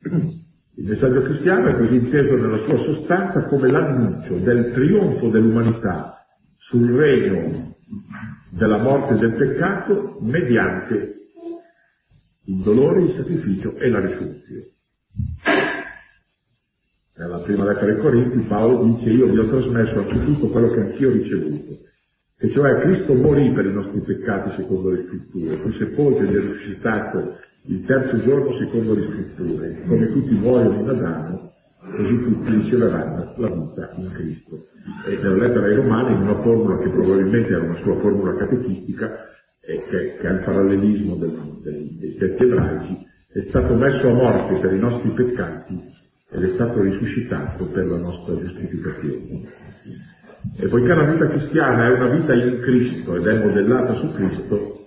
[0.78, 6.24] Il messaggio cristiano è così inteso nella sua sostanza come l'annuncio del trionfo dell'umanità
[6.56, 7.74] sul regno
[8.50, 11.16] della morte e del peccato mediante
[12.44, 14.66] il dolore, il sacrificio e la risurrezione.
[17.16, 21.08] Nella prima lettera ai Corinti Paolo dice io vi ho trasmesso anzitutto quello che anch'io
[21.08, 21.78] ho ricevuto,
[22.38, 27.38] e cioè Cristo morì per i nostri peccati secondo le scritture, fu sepolto è risuscitato
[27.68, 33.48] il terzo giorno secondo le scritture, come tutti muoiono in Adamo, così tutti riceveranno la
[33.48, 34.66] vita in Cristo.
[35.06, 39.26] E nella lettera ai Romani, in una formula che probabilmente era una sua formula catechistica,
[39.60, 44.12] e che, che, è il parallelismo del, del, dei testi ebraici, è stato messo a
[44.14, 45.78] morte per i nostri peccati
[46.30, 49.46] ed è stato risuscitato per la nostra giustificazione.
[50.56, 54.77] E poiché la vita cristiana è una vita in Cristo ed è modellata su Cristo,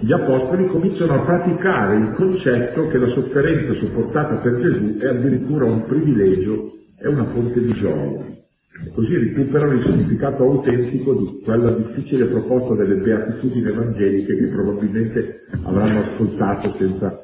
[0.00, 5.66] gli apostoli cominciano a praticare il concetto che la sofferenza sopportata per Gesù è addirittura
[5.66, 8.42] un privilegio, è una fonte di gioia.
[8.92, 16.00] Così recuperano il significato autentico di quella difficile proposta delle beatitudini evangeliche che probabilmente avranno
[16.00, 17.16] ascoltato senza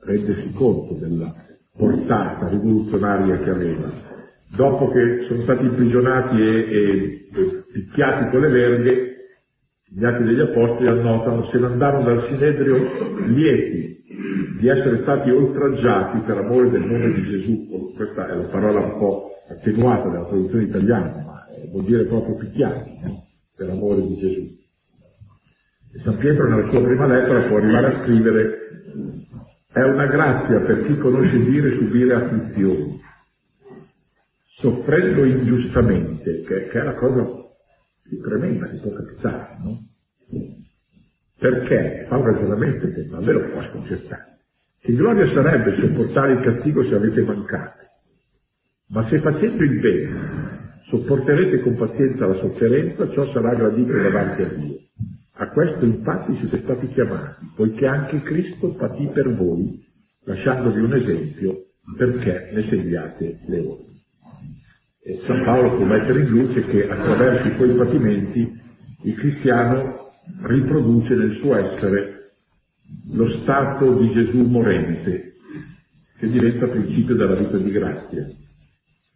[0.00, 1.32] rendersi conto della
[1.76, 3.92] portata rivoluzionaria che aveva.
[4.56, 9.15] Dopo che sono stati imprigionati e, e, e picchiati con le verghe,
[9.88, 14.04] gli atti degli apostoli annotano se ne andarono dal Sinedrio lieti
[14.58, 17.92] di essere stati oltraggiati per amore del nome di Gesù.
[17.94, 22.90] Questa è la parola un po' attenuata della traduzione italiana, ma vuol dire proprio picchiati
[23.56, 24.54] per amore di Gesù.
[25.94, 28.58] E San Pietro nella sua prima lettera può arrivare a scrivere
[29.72, 32.98] è una grazia per chi conosce dire subire afflizioni,
[34.58, 37.45] soffrendo ingiustamente, che, che è la cosa
[38.08, 39.78] più tremenda che può capitare, no?
[41.38, 44.38] Perché fa un ragionamento che davvero può sconcertare.
[44.80, 47.84] Che gloria sarebbe sopportare il castigo se avete mancato,
[48.88, 50.56] ma se facendo il bene
[50.88, 54.78] sopporterete con pazienza la sofferenza, ciò sarà gradito davanti a Dio.
[55.38, 59.84] A questo infatti siete stati chiamati, poiché anche Cristo patì per voi,
[60.24, 61.64] lasciandovi un esempio
[61.96, 63.85] perché ne seguiate le ordini.
[65.24, 68.60] San Paolo può mettere in luce che attraverso i suoi patimenti
[69.04, 70.10] il cristiano
[70.42, 72.32] riproduce nel suo essere
[73.12, 75.34] lo stato di Gesù morente,
[76.18, 78.26] che diventa principio della vita di grazia.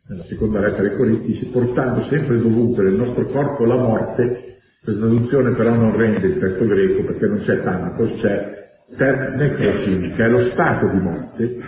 [0.09, 5.55] Nella seconda lettera ai Corinti, portando sempre dovunque nel nostro corpo la morte, questa traduzione
[5.57, 8.60] però non rende il testo greco perché non c'è tanto, c'è
[8.97, 11.59] per necrosim, che è lo stato di morte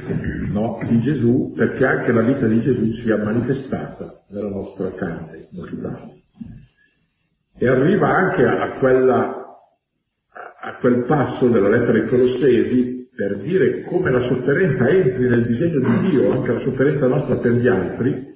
[0.51, 6.21] no, di Gesù, perché anche la vita di Gesù sia manifestata nella nostra carne mortale.
[7.59, 9.45] E arriva anche a, quella,
[10.61, 15.79] a quel passo della lettera ai Colossesi per dire come la sofferenza entri nel disegno
[15.79, 18.27] di Dio, anche la sofferenza nostra per gli altri,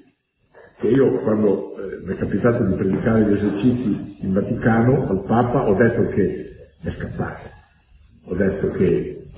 [0.78, 5.66] che io quando eh, mi è capitato di predicare gli esercizi in Vaticano al Papa
[5.66, 6.50] ho detto che
[6.82, 7.64] è scappato
[8.28, 9.28] ho detto che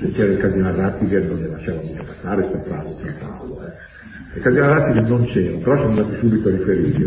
[0.00, 3.60] se c'era il cardinale Rattiger non ne lasciava mica passare sta frase San Paolo.
[3.66, 4.36] Eh.
[4.36, 7.02] Il cardinale Rattiger non c'era, però sono andato subito a riferirci.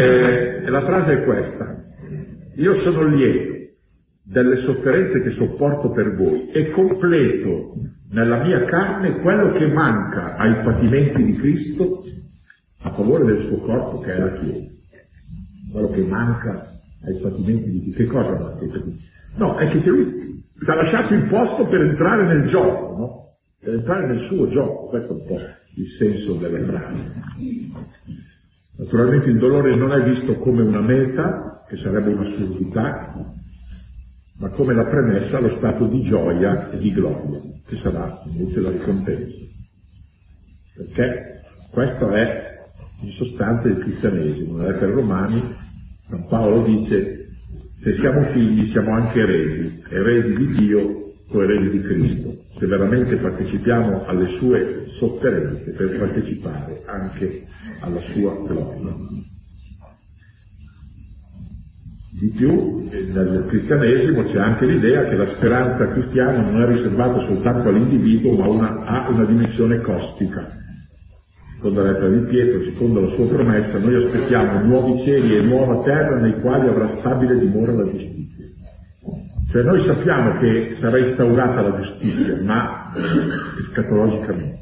[0.00, 1.84] E, e la frase è questa.
[2.54, 3.58] Io sono lieto
[4.22, 7.74] delle sofferenze che sopporto per voi e completo
[8.10, 12.04] nella mia carne quello che manca ai patimenti di Cristo
[12.82, 14.68] a favore del suo corpo che è la Chiesa.
[15.72, 18.02] Quello che manca ai patimenti di Cristo.
[18.02, 19.08] Che cosa manca?
[19.36, 23.36] No, è che lui ti ha lasciato il posto per entrare nel gioco, no?
[23.60, 25.38] Per entrare nel suo gioco, questo è un po'
[25.76, 27.72] il senso delle frasi.
[28.76, 33.14] Naturalmente il dolore non è visto come una meta, che sarebbe un'assurdità,
[34.38, 38.70] ma come la premessa allo stato di gioia e di gloria, che sarà invece la
[38.70, 39.36] ricompensa.
[40.74, 42.58] Perché questo è
[43.02, 44.56] in sostanza il cristianesimo.
[44.56, 45.54] Nella lettera ai Romani
[46.08, 47.19] San Paolo dice
[47.82, 53.16] se siamo figli siamo anche eredi, eredi di Dio o eredi di Cristo, se veramente
[53.16, 57.46] partecipiamo alle sue sofferenze per partecipare anche
[57.80, 58.94] alla sua gloria.
[62.20, 67.70] Di più, nel cristianesimo c'è anche l'idea che la speranza cristiana non è riservata soltanto
[67.70, 70.59] all'individuo, ma una, ha una dimensione costica
[71.60, 75.82] secondo la lettera di Pietro, secondo la sua promessa, noi aspettiamo nuovi cieli e nuova
[75.84, 78.46] terra nei quali avrà stabile dimora la giustizia.
[79.50, 82.92] Cioè noi sappiamo che sarà instaurata la giustizia, ma
[83.60, 84.58] escatologicamente.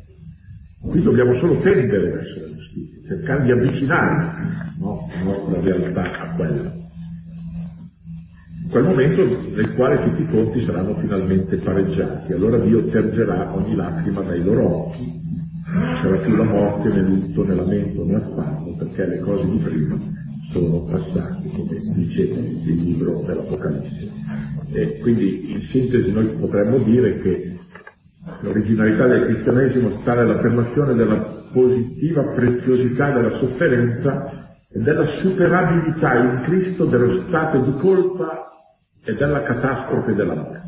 [0.81, 4.33] Qui dobbiamo solo tendere verso la giustizia, cercare di avvicinare
[4.81, 6.77] no, la nostra realtà a quella.
[8.65, 9.23] In quel momento
[9.55, 14.89] nel quale tutti i conti saranno finalmente pareggiati, allora Dio tergerà ogni lacrima dai loro
[14.89, 15.19] occhi
[16.01, 19.99] c'era più la morte né lutto né lamento né affanno perché le cose di prima
[20.53, 24.11] sono passate, come dice il libro dell'Apocalisse.
[24.73, 27.59] E quindi in sintesi noi potremmo dire che
[28.41, 36.85] l'originalità del cristianesimo sta nell'affermazione della positiva preziosità della sofferenza e della superabilità in Cristo
[36.87, 38.49] dello stato di colpa
[39.05, 40.63] e della catastrofe della morte.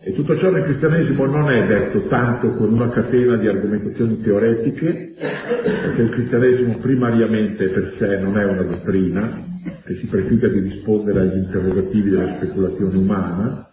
[0.00, 5.14] E tutto ciò nel cristianesimo non è detto tanto con una catena di argomentazioni teoretiche,
[5.18, 9.44] perché il cristianesimo primariamente per sé non è una dottrina
[9.84, 13.70] che si prefiga di rispondere agli interrogativi della speculazione umana,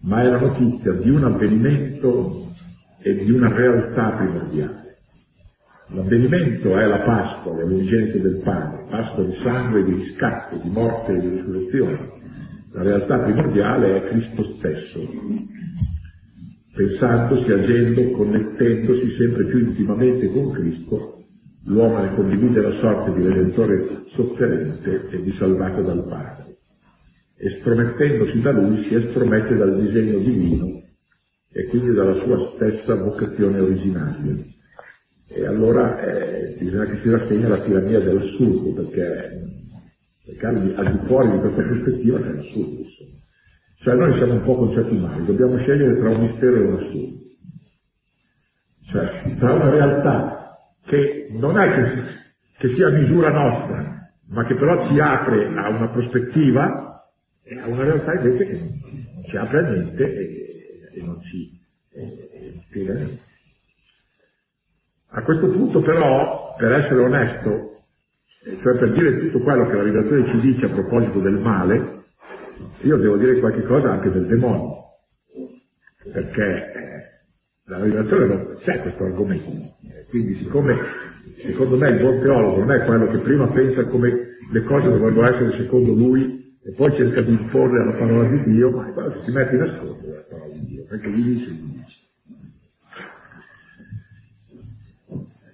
[0.00, 2.48] ma è la notizia di un avvenimento
[3.00, 4.96] e di una realtà primordiale.
[5.90, 11.20] L'avvenimento è la Pasqua, l'unigenza del pane, Pasqua di sangue, di riscatto, di morte e
[11.20, 12.16] di risurrezione
[12.72, 15.00] La realtà primordiale è Cristo stesso,
[16.78, 21.24] pensandosi, agendo, connettendosi sempre più intimamente con Cristo,
[21.64, 26.58] l'uomo ne condivide la sorte di redentore sofferente e di salvato dal Padre.
[27.36, 30.82] Estromettendosi da lui si estromette dal disegno divino
[31.50, 34.36] e quindi dalla sua stessa vocazione originaria.
[35.30, 39.40] E allora eh, bisogna che si rassegna alla tirannia dell'assurdo, perché,
[40.24, 42.86] perché al di fuori di questa prospettiva c'è l'assurdo.
[43.80, 47.16] Cioè noi siamo un po' concetti male, dobbiamo scegliere tra un mistero e un assurdo.
[48.90, 52.02] Cioè, tra una realtà che non è che,
[52.58, 56.88] che sia misura nostra, ma che però ci apre a una prospettiva,
[57.44, 61.60] e a una realtà invece che non ci apre a niente e, e non ci
[62.66, 63.22] spiega niente.
[65.10, 67.82] A questo punto però, per essere onesto,
[68.42, 71.97] cioè per dire tutto quello che la rivelazione ci dice a proposito del male,
[72.82, 74.76] io devo dire qualche cosa anche del demonio,
[76.12, 76.98] perché eh,
[77.64, 79.76] la rivelazione non c'è questo argomento.
[80.08, 80.76] Quindi siccome
[81.42, 85.34] secondo me il buon teologo non è quello che prima pensa come le cose dovrebbero
[85.34, 89.54] essere secondo lui e poi cerca di imporre la parola di Dio, ma si mette
[89.54, 91.96] in ascolto della parola di Dio, perché gli dice, gli dice.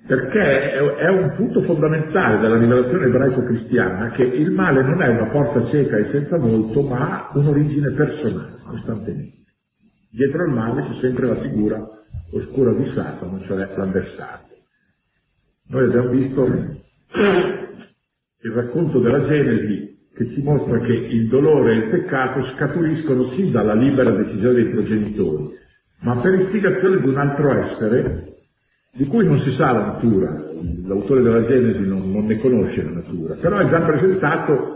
[0.07, 5.66] Perché è un punto fondamentale della rivelazione ebraico-cristiana che il male non è una porta
[5.70, 9.32] cieca e senza volto, ma ha un'origine personale, costantemente.
[10.11, 11.82] Dietro al male c'è sempre la figura
[12.32, 14.57] oscura di Satana, cioè l'avversario.
[15.68, 16.82] Noi abbiamo visto il
[18.52, 23.74] racconto della Genesi che ci mostra che il dolore e il peccato scaturiscono sì dalla
[23.74, 25.57] libera decisione dei progenitori,
[26.00, 28.32] ma per istigazione di un altro essere
[28.97, 30.40] di cui non si sa la natura,
[30.86, 34.74] l'autore della Genesi non, non ne conosce la natura, però è già presentato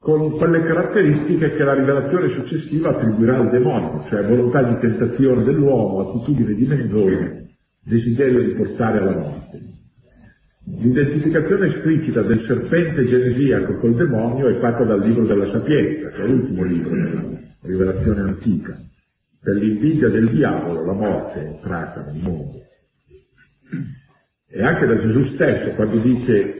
[0.00, 6.08] con quelle caratteristiche che la rivelazione successiva attribuirà al demonio, cioè volontà di tentazione dell'uomo,
[6.08, 7.42] attitudine di menzogna,
[7.84, 9.60] desiderio di portare alla morte.
[10.76, 16.26] L'identificazione esplicita del serpente genesiaco col demonio è fatta dal libro della Sapienza, che è
[16.26, 17.22] l'ultimo libro della
[17.62, 18.76] rivelazione antica.
[19.40, 22.66] Per l'invidia del diavolo la morte è entrata nel mondo.
[24.50, 26.58] E anche da Gesù stesso, quando dice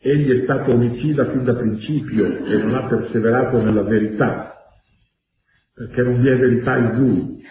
[0.00, 4.54] egli è stato omicida fin da principio e non ha perseverato nella verità,
[5.74, 7.42] perché non vi è verità in lui.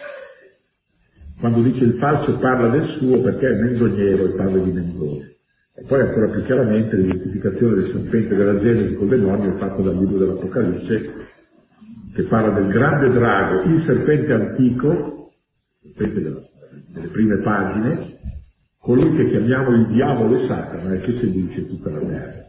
[1.40, 5.26] Quando dice il falso parla del suo perché è menzognero e parla di menzogna.
[5.74, 10.18] E poi ancora più chiaramente l'identificazione del serpente della Genesi col demonio fatta dal libro
[10.18, 11.12] dell'Apocalisse,
[12.14, 15.30] che parla del grande drago, il serpente antico,
[15.80, 16.40] serpente della,
[16.88, 18.17] delle prime pagine,
[18.80, 22.46] colui che chiamiamo il diavolo e Satana e che seduce tutta la terra.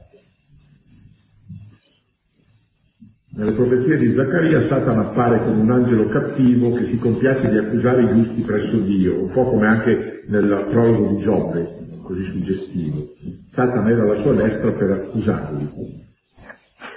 [3.32, 8.04] Nelle profezie di Zaccaria Satana appare come un angelo cattivo che si compiace di accusare
[8.04, 13.08] i giusti presso Dio, un po' come anche nel prologo di Giobbe, così suggestivo.
[13.54, 16.08] Satana era alla sua destra per accusarli.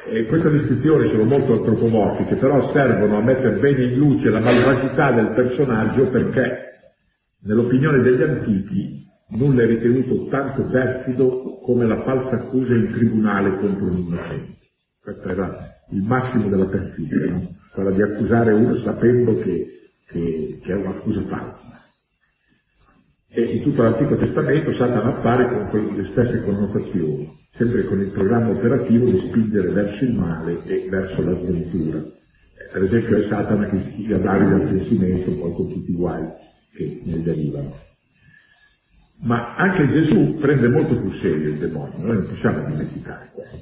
[0.08, 5.12] E queste descrizioni sono molto antropomorfiche, però servono a mettere bene in luce la malvagità
[5.12, 6.58] del personaggio perché,
[7.44, 9.04] nell'opinione degli antichi,
[9.36, 14.56] nulla è ritenuto tanto perfido come la falsa accusa in tribunale contro un innocente.
[15.00, 17.56] Questo era il massimo della perfidia, no?
[17.72, 19.66] quella di accusare uno sapendo che,
[20.06, 21.70] che, che è un'accusa falsa.
[23.28, 28.50] E in tutto l'Antico Testamento Satana appare con le stesse connotazioni, sempre con il programma
[28.50, 32.02] operativo di spingere verso il male e verso la sventura.
[32.72, 36.26] Per esempio è Satana che istiga Davide al pensimento, poi con tutti i guai
[36.74, 37.90] che ne derivano.
[39.24, 43.60] Ma anche Gesù prende molto più serio il demonio, noi non possiamo dimenticare questo.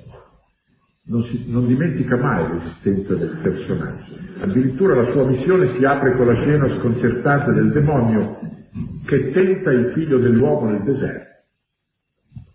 [1.03, 4.17] Non, non dimentica mai l'esistenza del personaggio.
[4.41, 8.39] Addirittura la sua missione si apre con la scena sconcertante del demonio
[9.05, 11.43] che tenta il figlio dell'uomo nel deserto,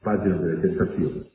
[0.02, 1.30] pagina delle tentazioni,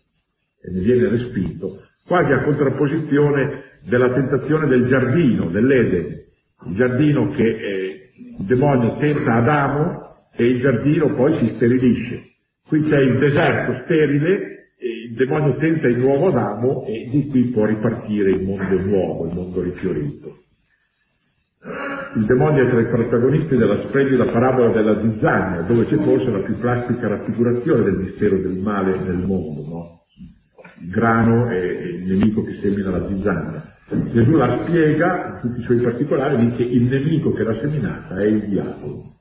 [0.62, 6.24] e ne viene respinto, quasi a contrapposizione della tentazione del giardino, dell'Eden,
[6.66, 10.09] il giardino che eh, il demonio tenta Adamo
[10.40, 12.22] e il giardino poi si sterilisce.
[12.66, 17.66] Qui c'è il deserto sterile, il demonio tenta il nuovo Adamo e di qui può
[17.66, 20.38] ripartire il mondo nuovo, il mondo rifiorito.
[22.16, 26.40] Il demonio è tra i protagonisti della splendida parabola della zizzania, dove c'è forse la
[26.40, 30.00] più plastica raffigurazione del mistero del male nel mondo, no?
[30.80, 31.66] Il grano e
[31.98, 33.62] il nemico che semina la zizzania.
[34.10, 38.24] Gesù la spiega in tutti i suoi particolari, dice il nemico che l'ha seminata è
[38.24, 39.18] il diavolo.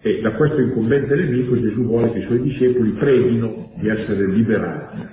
[0.00, 5.06] E da questo incombente nemico Gesù vuole che i suoi discepoli preghino di essere liberati.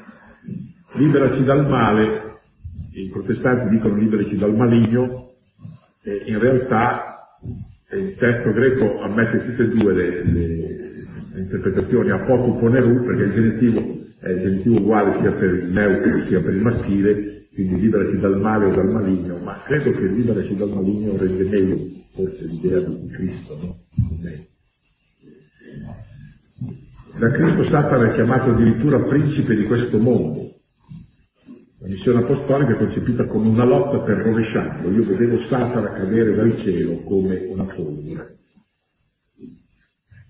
[0.93, 2.25] Liberaci dal male
[2.93, 5.31] i protestanti dicono liberaci dal maligno,
[6.03, 7.37] e in realtà
[7.91, 13.23] il testo greco ammette tutte e due le, le, le interpretazioni a poco poneru, perché
[13.23, 13.79] il genitivo
[14.21, 18.39] è il genitivo uguale sia per il neutro sia per il maschile, quindi liberaci dal
[18.39, 21.77] male o dal maligno, ma credo che liberaci dal maligno rende meglio
[22.13, 23.84] forse l'idea di Cristo, no?
[27.25, 30.41] Da Cristo Satana è chiamato addirittura principe di questo mondo.
[31.79, 34.91] La missione apostolica è concepita come una lotta per rovesciarlo.
[34.91, 38.35] Io vedevo Satana cadere dal cielo come una polvere.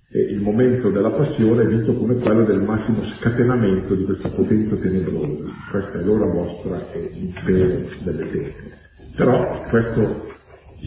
[0.09, 4.77] E il momento della passione è visto come quello del massimo scatenamento di questa potenza
[4.77, 5.51] tenebrosa.
[5.71, 8.77] Questa è l'ora vostra e l'impero delle tenebre.
[9.17, 10.27] Però questo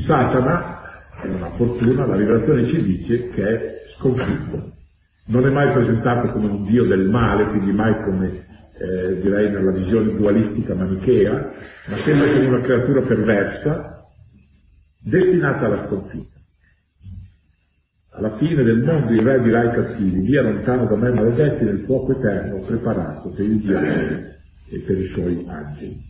[0.06, 0.80] Satana,
[1.22, 4.76] è una fortuna, la rivelazione ci dice che è sconfitto.
[5.28, 8.46] Non è mai presentato come un dio del male, quindi mai come
[8.78, 11.52] eh, direi nella visione dualistica manichea,
[11.88, 14.04] ma sempre come una creatura perversa,
[15.02, 16.36] destinata alla sconfitta.
[18.12, 21.82] Alla fine del mondo il re dirà ai cattivi, via lontano da me maledetti nel
[21.84, 24.16] fuoco eterno preparato per il diavolo
[24.70, 26.02] e per i suoi angeli.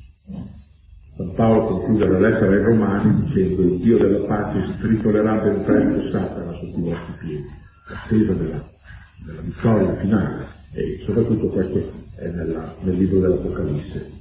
[1.17, 6.11] San Paolo conclude la lettera ai Romani dicendo il Dio della pace stritolerà ben presto
[6.13, 7.47] Satana sotto i vostri piedi,
[7.89, 8.65] attesa della,
[9.25, 14.17] della vittoria finale e soprattutto questo è nella, nel libro dell'Apocalisse.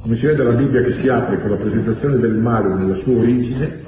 [0.00, 3.18] Come si vede la Bibbia che si apre con la presentazione del male nella sua
[3.18, 3.82] origine,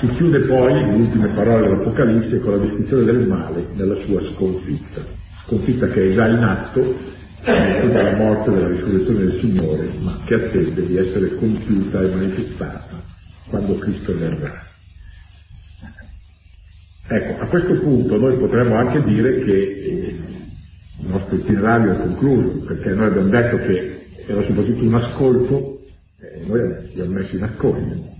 [0.00, 5.00] si chiude poi, le ultime parole dell'Apocalisse, con la descrizione del male nella sua sconfitta.
[5.46, 6.96] Sconfitta che è già in atto
[7.44, 13.02] dalla morte e dalla risurrezione del Signore, ma che attende di essere compiuta e manifestata
[13.48, 14.73] quando Cristo verrà.
[17.06, 20.16] Ecco, a questo punto noi potremmo anche dire che eh,
[21.00, 25.80] il nostro itinerario è concluso, perché noi abbiamo detto che era soprattutto un ascolto
[26.18, 28.12] e noi abbiamo messo in ascolto.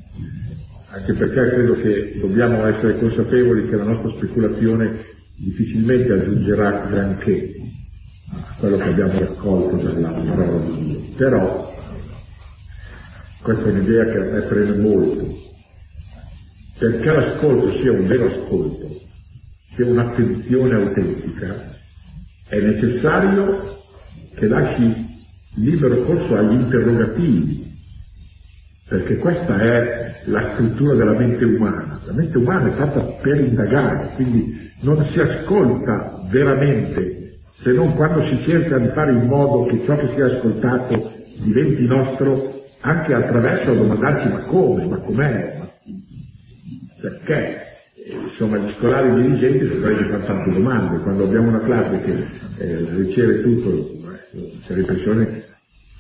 [0.90, 5.00] Anche perché credo che dobbiamo essere consapevoli che la nostra speculazione
[5.36, 7.54] difficilmente aggiungerà granché
[8.32, 11.00] a quello che abbiamo raccolto dalla parola di Dio.
[11.16, 11.74] Però
[13.42, 15.43] questa è un'idea che a me preme molto,
[16.78, 19.00] perché l'ascolto sia un vero ascolto,
[19.74, 21.72] sia un'attenzione autentica,
[22.48, 23.78] è necessario
[24.34, 25.12] che lasci
[25.56, 27.72] libero corso agli interrogativi,
[28.88, 32.00] perché questa è la struttura della mente umana.
[32.04, 37.22] La mente umana è fatta per indagare, quindi non si ascolta veramente
[37.62, 41.86] se non quando si cerca di fare in modo che ciò che sia ascoltato diventi
[41.86, 45.63] nostro anche attraverso domandarci ma come, ma com'è,
[47.04, 47.66] perché
[48.30, 53.42] insomma gli scolari dirigenti che fanno tante domande, quando abbiamo una classe che eh, riceve
[53.42, 55.44] tutto, eh, c'è l'impressione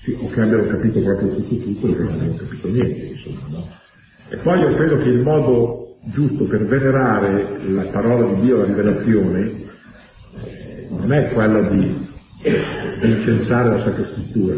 [0.02, 3.48] sì, o che abbiano capito proprio tutto tutto o che non abbiano capito niente, insomma,
[3.48, 3.68] no?
[4.30, 8.64] E poi io credo che il modo giusto per venerare la parola di Dio, la
[8.64, 9.52] rivelazione,
[10.42, 12.12] eh, non è quello di,
[13.02, 14.54] incensare la Sacra Scrittura.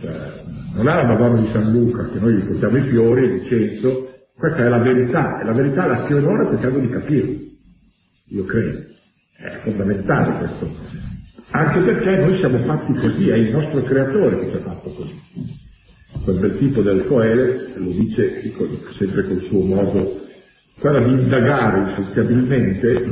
[0.00, 0.44] Cioè,
[0.74, 4.58] non è la Madonna di San Luca, che noi gli portiamo i fiori, l'incenso, questa
[4.58, 7.38] è la verità, e la verità la si onora cercando di capirla.
[8.28, 8.84] Io credo.
[9.38, 10.68] È fondamentale questo.
[11.50, 15.14] Anche perché noi siamo fatti così, è il nostro creatore che ci ha fatto così.
[16.22, 18.42] Quel bel tipo del Coele, lo dice
[18.98, 20.24] sempre col suo modo,
[20.78, 23.04] quella di indagare insaziabilmente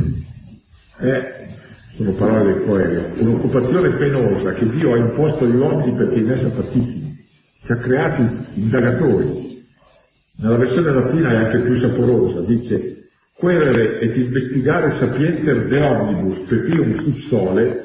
[0.99, 1.49] è,
[1.97, 6.51] sono parole del Coele, un'occupazione penosa che Dio ha imposto agli uomini perché in essa
[6.51, 7.13] partecipino.
[7.65, 9.54] Ci ha creati indagatori,
[10.37, 17.01] nella versione latina è anche più saporosa, dice querere et investigare sapienter de omnibus pepium
[17.03, 17.85] sub sole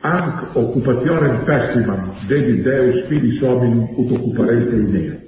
[0.00, 5.20] anc occupationem pessimam dedi Deus fidis hominum ut occuparente in neo.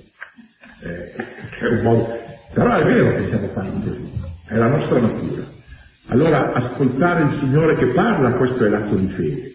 [0.83, 2.23] Eh, è un modo...
[2.53, 4.13] Però è vero che siamo fatti così,
[4.49, 5.43] è la nostra natura.
[6.09, 9.53] Allora ascoltare il Signore che parla, questo è l'atto di fede.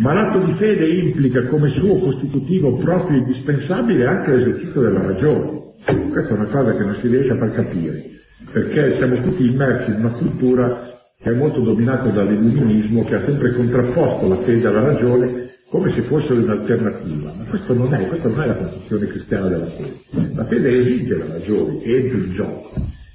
[0.00, 5.58] Ma l'atto di fede implica come suo costitutivo proprio indispensabile anche l'esercizio della ragione.
[5.84, 8.04] Questa è una cosa che non si riesce a far capire,
[8.52, 13.52] perché siamo tutti immersi in una cultura che è molto dominata dall'illuminismo, che ha sempre
[13.54, 17.32] contrapposto la fede alla ragione come se fosse un'alternativa.
[17.36, 19.94] Ma questo non è, questa non è la concezione cristiana della fede.
[20.34, 22.72] La fede esige la ragione, entra in gioco.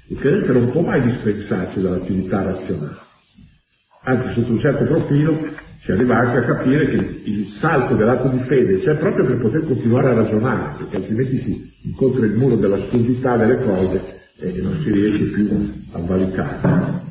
[0.08, 2.96] Il credente non può mai dispensarsi dall'attività razionale.
[4.04, 5.36] Anzi, sotto un certo profilo,
[5.86, 9.64] si arriva anche a capire che il salto dell'atto di fede c'è proprio per poter
[9.66, 14.02] continuare a ragionare, perché altrimenti si incontra il muro dell'assurdità delle cose
[14.40, 17.04] e non si riesce più a valicare.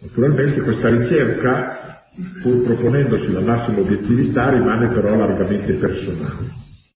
[0.00, 2.04] Naturalmente questa ricerca,
[2.42, 6.65] pur proponendosi la massima obiettività, rimane però largamente personale.